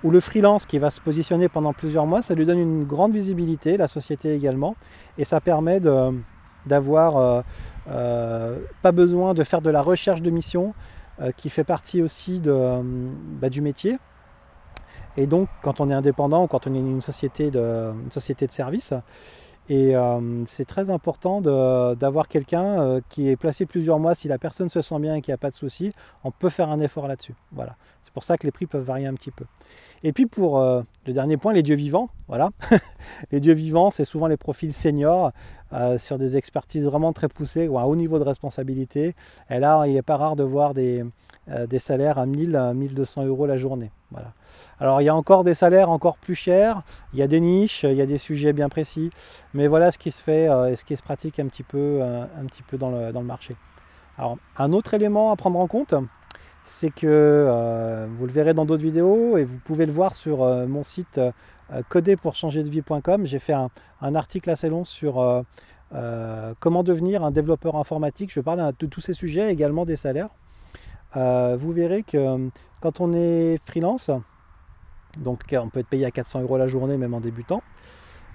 ou 0.04 0.10
le 0.10 0.20
freelance 0.20 0.66
qui 0.66 0.78
va 0.78 0.90
se 0.90 1.00
positionner 1.00 1.48
pendant 1.48 1.72
plusieurs 1.72 2.06
mois, 2.06 2.22
ça 2.22 2.34
lui 2.34 2.44
donne 2.46 2.58
une 2.58 2.84
grande 2.84 3.12
visibilité, 3.12 3.76
la 3.76 3.88
société 3.88 4.34
également, 4.34 4.76
et 5.18 5.24
ça 5.24 5.40
permet 5.40 5.80
d'avoir 5.80 7.16
euh, 7.16 7.42
euh, 7.88 8.58
pas 8.82 8.92
besoin 8.92 9.34
de 9.34 9.42
faire 9.42 9.62
de 9.62 9.70
la 9.70 9.82
recherche 9.82 10.22
de 10.22 10.30
mission, 10.30 10.74
euh, 11.20 11.32
qui 11.32 11.48
fait 11.48 11.64
partie 11.64 12.02
aussi 12.02 12.40
bah, 12.40 13.48
du 13.48 13.62
métier. 13.62 13.98
Et 15.16 15.26
donc, 15.26 15.48
quand 15.62 15.80
on 15.80 15.90
est 15.90 15.94
indépendant 15.94 16.44
ou 16.44 16.46
quand 16.46 16.66
on 16.66 16.74
est 16.74 16.78
une 16.78 17.00
société 17.00 17.50
de, 17.50 17.92
une 18.04 18.12
société 18.12 18.46
de 18.46 18.52
service, 18.52 18.92
et 19.68 19.96
euh, 19.96 20.44
c'est 20.46 20.64
très 20.64 20.90
important 20.90 21.40
d'avoir 21.40 22.28
quelqu'un 22.28 22.80
euh, 22.80 23.00
qui 23.08 23.28
est 23.28 23.36
placé 23.36 23.66
plusieurs 23.66 23.98
mois. 23.98 24.14
Si 24.14 24.28
la 24.28 24.38
personne 24.38 24.68
se 24.68 24.80
sent 24.80 24.98
bien 25.00 25.16
et 25.16 25.20
qu'il 25.20 25.32
n'y 25.32 25.34
a 25.34 25.38
pas 25.38 25.50
de 25.50 25.56
souci, 25.56 25.92
on 26.22 26.30
peut 26.30 26.48
faire 26.48 26.70
un 26.70 26.78
effort 26.80 27.08
là-dessus. 27.08 27.34
Voilà. 27.52 27.76
C'est 28.02 28.12
pour 28.12 28.22
ça 28.22 28.38
que 28.38 28.46
les 28.46 28.52
prix 28.52 28.66
peuvent 28.66 28.84
varier 28.84 29.06
un 29.06 29.14
petit 29.14 29.32
peu. 29.32 29.44
Et 30.04 30.12
puis 30.12 30.26
pour 30.26 30.60
euh, 30.60 30.82
le 31.06 31.12
dernier 31.12 31.36
point, 31.36 31.52
les 31.52 31.64
dieux 31.64 31.74
vivants. 31.74 32.10
Voilà. 32.28 32.50
les 33.32 33.40
dieux 33.40 33.54
vivants, 33.54 33.90
c'est 33.90 34.04
souvent 34.04 34.28
les 34.28 34.36
profils 34.36 34.72
seniors 34.72 35.32
sur 35.98 36.16
des 36.16 36.36
expertises 36.36 36.84
vraiment 36.84 37.12
très 37.12 37.28
poussées 37.28 37.66
ou 37.66 37.76
à 37.76 37.86
haut 37.86 37.96
niveau 37.96 38.20
de 38.20 38.24
responsabilité. 38.24 39.16
Et 39.50 39.58
là, 39.58 39.84
il 39.86 39.94
n'est 39.94 40.02
pas 40.02 40.16
rare 40.16 40.36
de 40.36 40.44
voir 40.44 40.74
des, 40.74 41.04
des 41.48 41.78
salaires 41.80 42.18
à 42.18 42.24
1000 42.24 42.54
à 42.54 42.72
1200 42.72 43.24
euros 43.26 43.46
la 43.46 43.56
journée. 43.56 43.90
Alors 44.78 45.00
il 45.00 45.04
y 45.04 45.08
a 45.08 45.14
encore 45.14 45.44
des 45.44 45.54
salaires 45.54 45.90
encore 45.90 46.16
plus 46.16 46.34
chers, 46.34 46.82
il 47.12 47.18
y 47.18 47.22
a 47.22 47.26
des 47.26 47.40
niches, 47.40 47.82
il 47.84 47.94
y 47.94 48.02
a 48.02 48.06
des 48.06 48.18
sujets 48.18 48.52
bien 48.52 48.68
précis, 48.68 49.10
mais 49.54 49.66
voilà 49.66 49.90
ce 49.90 49.98
qui 49.98 50.10
se 50.10 50.22
fait 50.22 50.48
euh, 50.48 50.70
et 50.70 50.76
ce 50.76 50.84
qui 50.84 50.96
se 50.96 51.02
pratique 51.02 51.38
un 51.38 51.46
petit 51.46 51.62
peu, 51.62 51.98
euh, 52.00 52.26
dans, 52.72 52.90
le, 52.90 53.26
marché. 53.26 53.56
Alors 54.18 54.38
un 54.56 54.72
autre 54.72 54.94
élément 54.94 55.32
à 55.32 55.36
prendre 55.36 55.58
en 55.58 55.66
compte, 55.66 55.94
c'est 56.64 56.90
que 56.90 57.06
euh, 57.06 58.06
vous 58.18 58.26
le 58.26 58.32
verrez 58.32 58.54
dans 58.54 58.64
d'autres 58.64 58.82
vidéos 58.82 59.36
et 59.38 59.44
vous 59.44 59.58
pouvez 59.58 59.86
le 59.86 59.92
voir 59.92 60.14
sur 60.14 60.38
mon 60.66 60.82
site 60.82 61.20
coderpourchangerdevie.com. 61.88 63.24
J'ai 63.24 63.38
fait 63.38 63.54
un, 63.54 64.14
article 64.14 64.50
assez 64.50 64.68
long 64.68 64.84
sur 64.84 65.44
comment 66.60 66.82
devenir 66.82 67.24
un 67.24 67.30
développeur 67.30 67.76
informatique. 67.76 68.32
Je 68.32 68.40
parle 68.40 68.72
de 68.78 68.86
tous 68.86 69.00
ces 69.00 69.12
sujets, 69.12 69.52
également 69.52 69.84
des 69.84 69.96
salaires. 69.96 70.30
vous 71.14 71.72
verrez 71.72 72.02
que 72.02 72.50
quand 72.80 73.00
on 73.00 73.12
est 73.12 73.58
freelance, 73.64 74.10
donc 75.18 75.40
on 75.52 75.68
peut 75.68 75.80
être 75.80 75.88
payé 75.88 76.04
à 76.04 76.10
400 76.10 76.42
euros 76.42 76.58
la 76.58 76.68
journée 76.68 76.96
même 76.96 77.14
en 77.14 77.20
débutant, 77.20 77.62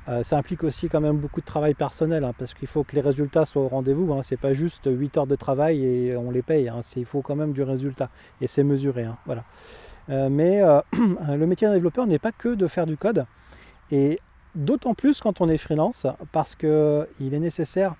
euh, 0.10 0.24
ça 0.24 0.38
implique 0.38 0.64
aussi 0.64 0.90
quand 0.90 1.00
même 1.00 1.18
beaucoup 1.18 1.42
de 1.42 1.46
travail 1.46 1.76
personnel 1.76 2.24
hein, 2.24 2.34
parce 2.38 2.56
qu'il 2.56 2.68
faut 2.68 2.84
que 2.84 2.96
les 2.96 3.02
résultats 3.02 3.46
soient 3.46 3.62
au 3.62 3.68
rendez-vous. 3.68 4.12
Hein. 4.14 4.22
C'est 4.24 4.40
pas 4.40 4.54
juste 4.54 4.90
8 4.92 5.18
heures 5.18 5.28
de 5.28 5.36
travail 5.36 5.86
et 5.86 6.18
on 6.18 6.32
les 6.32 6.42
paye. 6.42 6.70
Hein. 6.70 6.80
Il 6.96 7.06
faut 7.06 7.22
quand 7.22 7.36
même 7.36 7.54
du 7.54 7.62
résultat 7.62 8.10
et 8.42 8.48
c'est 8.48 8.64
mesuré. 8.64 9.04
Hein. 9.04 9.18
voilà. 9.26 9.44
Euh, 10.10 10.30
mais 10.30 10.62
euh, 10.64 10.82
le 11.38 11.46
métier 11.46 11.68
d'un 11.68 11.74
développeur 11.74 12.08
n'est 12.08 12.20
pas 12.20 12.32
que 12.32 12.50
de 12.50 12.68
faire 12.68 12.88
du 12.88 12.98
code 12.98 13.26
et 13.92 14.20
d'autant 14.56 14.96
plus 14.96 15.22
quand 15.22 15.40
on 15.40 15.50
est 15.50 15.58
freelance 15.58 16.08
parce 16.32 16.56
qu'il 16.56 17.34
est 17.34 17.40
nécessaire 17.40 17.96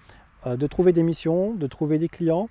de 0.46 0.68
trouver 0.68 0.92
des 0.92 1.04
missions, 1.04 1.54
de 1.54 1.68
trouver 1.68 2.00
des 2.00 2.10
clients, 2.10 2.50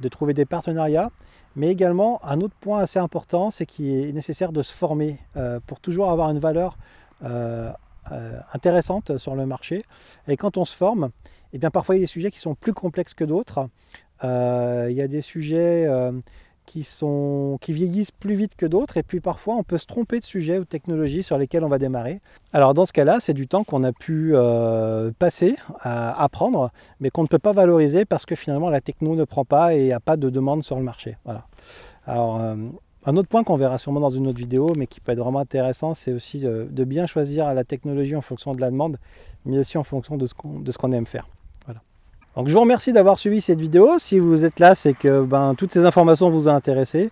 de 0.00 0.08
trouver 0.08 0.34
des 0.34 0.44
partenariats 0.44 1.10
mais 1.54 1.68
également, 1.68 2.24
un 2.24 2.40
autre 2.40 2.54
point 2.60 2.80
assez 2.80 2.98
important, 2.98 3.50
c'est 3.50 3.66
qu'il 3.66 3.86
est 3.86 4.12
nécessaire 4.12 4.52
de 4.52 4.62
se 4.62 4.72
former 4.72 5.18
euh, 5.36 5.60
pour 5.66 5.80
toujours 5.80 6.10
avoir 6.10 6.30
une 6.30 6.38
valeur 6.38 6.78
euh, 7.24 7.70
euh, 8.10 8.38
intéressante 8.54 9.18
sur 9.18 9.34
le 9.34 9.44
marché. 9.44 9.84
Et 10.28 10.36
quand 10.36 10.56
on 10.56 10.64
se 10.64 10.74
forme, 10.74 11.10
eh 11.52 11.58
bien, 11.58 11.70
parfois 11.70 11.94
il 11.94 11.98
y 11.98 12.02
a 12.02 12.04
des 12.04 12.08
sujets 12.08 12.30
qui 12.30 12.40
sont 12.40 12.54
plus 12.54 12.72
complexes 12.72 13.14
que 13.14 13.24
d'autres. 13.24 13.68
il 14.22 14.92
y 14.92 15.02
a 15.02 15.08
des 15.08 15.20
sujets 15.20 15.86
qui, 16.66 16.84
sont, 16.84 17.58
qui 17.60 17.72
vieillissent 17.72 18.10
plus 18.10 18.34
vite 18.34 18.54
que 18.56 18.66
d'autres, 18.66 18.96
et 18.96 19.02
puis 19.02 19.20
parfois 19.20 19.56
on 19.56 19.62
peut 19.62 19.78
se 19.78 19.86
tromper 19.86 20.18
de 20.18 20.24
sujets 20.24 20.58
ou 20.58 20.60
de 20.60 20.68
technologies 20.68 21.22
sur 21.22 21.38
lesquels 21.38 21.64
on 21.64 21.68
va 21.68 21.78
démarrer. 21.78 22.20
Alors 22.52 22.74
dans 22.74 22.86
ce 22.86 22.92
cas-là, 22.92 23.18
c'est 23.20 23.34
du 23.34 23.48
temps 23.48 23.64
qu'on 23.64 23.82
a 23.82 23.92
pu 23.92 24.32
euh, 24.34 25.10
passer 25.18 25.56
à 25.80 26.22
apprendre, 26.22 26.70
mais 27.00 27.10
qu'on 27.10 27.22
ne 27.22 27.28
peut 27.28 27.38
pas 27.38 27.52
valoriser 27.52 28.04
parce 28.04 28.26
que 28.26 28.34
finalement 28.34 28.70
la 28.70 28.80
techno 28.80 29.14
ne 29.16 29.24
prend 29.24 29.44
pas 29.44 29.74
et 29.74 29.80
il 29.80 29.84
n'y 29.86 29.92
a 29.92 30.00
pas 30.00 30.16
de 30.16 30.30
demande 30.30 30.62
sur 30.62 30.76
le 30.76 30.82
marché. 30.82 31.16
Voilà. 31.24 31.46
Alors, 32.06 32.40
euh, 32.40 32.56
un 33.04 33.16
autre 33.16 33.28
point 33.28 33.42
qu'on 33.42 33.56
verra 33.56 33.78
sûrement 33.78 34.00
dans 34.00 34.10
une 34.10 34.28
autre 34.28 34.38
vidéo, 34.38 34.72
mais 34.76 34.86
qui 34.86 35.00
peut 35.00 35.12
être 35.12 35.18
vraiment 35.18 35.40
intéressant, 35.40 35.94
c'est 35.94 36.12
aussi 36.12 36.38
de, 36.38 36.68
de, 36.70 36.84
bien 36.84 37.06
choisir 37.06 37.52
la 37.52 37.64
technologie 37.64 38.14
en 38.14 38.20
fonction 38.20 38.54
de 38.54 38.60
la 38.60 38.70
demande, 38.70 38.98
mais 39.44 39.58
aussi 39.58 39.76
en 39.76 39.84
fonction 39.84 40.16
de 40.16 40.26
ce 40.26 40.34
qu'on 40.78 40.92
aime 40.92 41.06
faire. 41.06 41.26
Donc 42.36 42.48
je 42.48 42.52
vous 42.52 42.60
remercie 42.60 42.92
d'avoir 42.92 43.18
suivi 43.18 43.40
cette 43.40 43.60
vidéo. 43.60 43.98
Si 43.98 44.18
vous 44.18 44.44
êtes 44.44 44.58
là, 44.58 44.74
c'est 44.74 44.94
que 44.94 45.22
ben, 45.22 45.54
toutes 45.54 45.72
ces 45.72 45.84
informations 45.84 46.30
vous 46.30 46.48
ont 46.48 46.54
intéressé. 46.54 47.10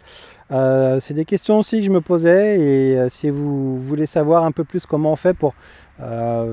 c'est 0.51 1.15
des 1.15 1.25
questions 1.25 1.59
aussi 1.59 1.79
que 1.79 1.85
je 1.85 1.91
me 1.91 2.01
posais 2.01 2.59
et 2.61 3.09
si 3.11 3.29
vous 3.31 3.77
voulez 3.77 4.07
savoir 4.07 4.45
un 4.45 4.53
peu 4.53 4.65
plus 4.65 4.87
comment 4.87 5.13
on 5.13 5.17
fait 5.17 5.35
pour 5.35 5.55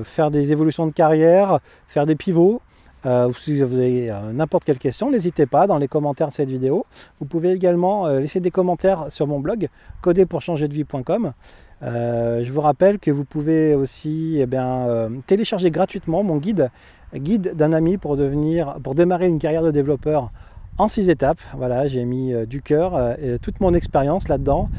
faire 0.04 0.30
des 0.30 0.52
évolutions 0.52 0.86
de 0.86 0.92
carrière, 0.92 1.60
faire 1.86 2.04
des 2.04 2.14
pivots, 2.14 2.60
ou 3.04 3.32
si 3.32 3.56
vous 3.56 3.62
avez 3.62 4.12
n'importe 4.34 4.64
quelle 4.64 4.78
question, 4.78 5.10
n'hésitez 5.10 5.46
pas 5.46 5.66
dans 5.66 5.78
les 5.78 5.88
commentaires 5.88 6.28
de 6.28 6.32
cette 6.32 6.50
vidéo. 6.50 6.84
Vous 7.20 7.26
pouvez 7.26 7.52
également 7.52 8.06
laisser 8.08 8.40
des 8.40 8.50
commentaires 8.50 9.06
sur 9.10 9.26
mon 9.26 9.40
blog 9.40 9.68
coderpourchangerdevie.com. 10.02 11.32
Euh, 11.82 12.44
je 12.44 12.52
vous 12.52 12.60
rappelle 12.60 12.98
que 12.98 13.10
vous 13.10 13.24
pouvez 13.24 13.74
aussi 13.74 14.38
eh 14.38 14.46
bien, 14.46 15.10
télécharger 15.26 15.70
gratuitement 15.70 16.22
mon 16.22 16.36
guide, 16.36 16.70
guide 17.14 17.54
d'un 17.54 17.72
ami 17.72 17.96
pour 17.96 18.16
devenir, 18.16 18.76
pour 18.82 18.94
démarrer 18.94 19.28
une 19.28 19.38
carrière 19.38 19.62
de 19.62 19.70
développeur 19.70 20.30
en 20.78 20.86
six 20.88 21.10
étapes. 21.10 21.40
Voilà, 21.56 21.86
j'ai 21.86 22.04
mis 22.04 22.32
euh, 22.32 22.46
du 22.46 22.62
cœur 22.62 22.96
euh, 22.96 23.14
et 23.20 23.38
toute 23.38 23.60
mon 23.60 23.74
expérience 23.74 24.28
là-dedans 24.28 24.70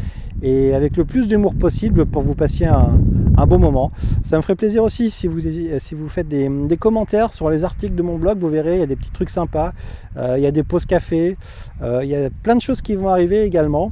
et 0.41 0.73
avec 0.73 0.95
le 0.95 1.03
plus 1.03 1.27
d'humour 1.27 1.53
possible 1.53 2.05
pour 2.05 2.21
vous 2.21 2.33
passer 2.33 2.65
un, 2.65 2.97
bon 3.45 3.59
moment. 3.59 3.91
Ça 4.23 4.38
me 4.38 4.41
ferait 4.41 4.55
plaisir 4.55 4.83
aussi 4.83 5.09
si 5.09 5.27
vous, 5.27 5.39
si 5.39 5.95
vous 5.95 6.09
faites 6.09 6.27
des, 6.27 6.77
commentaires 6.77 7.33
sur 7.33 7.49
les 7.49 7.65
articles 7.65 7.95
de 7.95 8.01
mon 8.01 8.17
blog. 8.17 8.38
Vous 8.39 8.47
verrez, 8.47 8.75
il 8.75 8.79
y 8.79 8.83
a 8.83 8.85
des 8.85 8.95
petits 8.95 9.12
trucs 9.12 9.29
sympas. 9.29 9.73
Euh, 10.15 10.35
il 10.38 10.43
y 10.43 10.45
a 10.45 10.51
des 10.51 10.63
pauses 10.63 10.85
café. 10.85 11.38
il 11.81 12.07
y 12.07 12.15
a 12.15 12.29
plein 12.43 12.55
de 12.55 12.62
choses 12.62 12.81
qui 12.81 12.95
vont 12.95 13.09
arriver 13.09 13.43
également. 13.43 13.91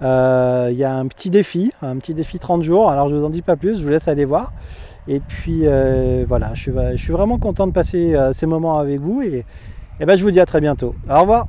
Il 0.00 0.76
y 0.76 0.84
a 0.84 0.94
un 0.94 1.06
petit 1.06 1.30
défi, 1.30 1.72
un 1.82 1.96
petit 1.96 2.14
défi 2.14 2.38
30 2.38 2.62
jours. 2.62 2.90
Alors 2.90 3.08
je 3.08 3.16
vous 3.16 3.24
en 3.24 3.30
dis 3.30 3.42
pas 3.42 3.56
plus, 3.56 3.78
je 3.78 3.82
vous 3.82 3.90
laisse 3.90 4.08
aller 4.08 4.24
voir. 4.24 4.52
Et 5.08 5.20
puis 5.20 5.64
voilà, 6.26 6.52
je 6.54 6.96
suis, 6.96 7.12
vraiment 7.12 7.38
content 7.38 7.66
de 7.66 7.72
passer 7.72 8.16
ces 8.32 8.46
moments 8.46 8.78
avec 8.78 9.00
vous 9.00 9.22
et, 9.22 9.44
et 10.00 10.06
ben, 10.06 10.16
je 10.16 10.22
vous 10.22 10.30
dis 10.30 10.40
à 10.40 10.46
très 10.46 10.60
bientôt. 10.60 10.94
Au 11.08 11.20
revoir 11.20 11.46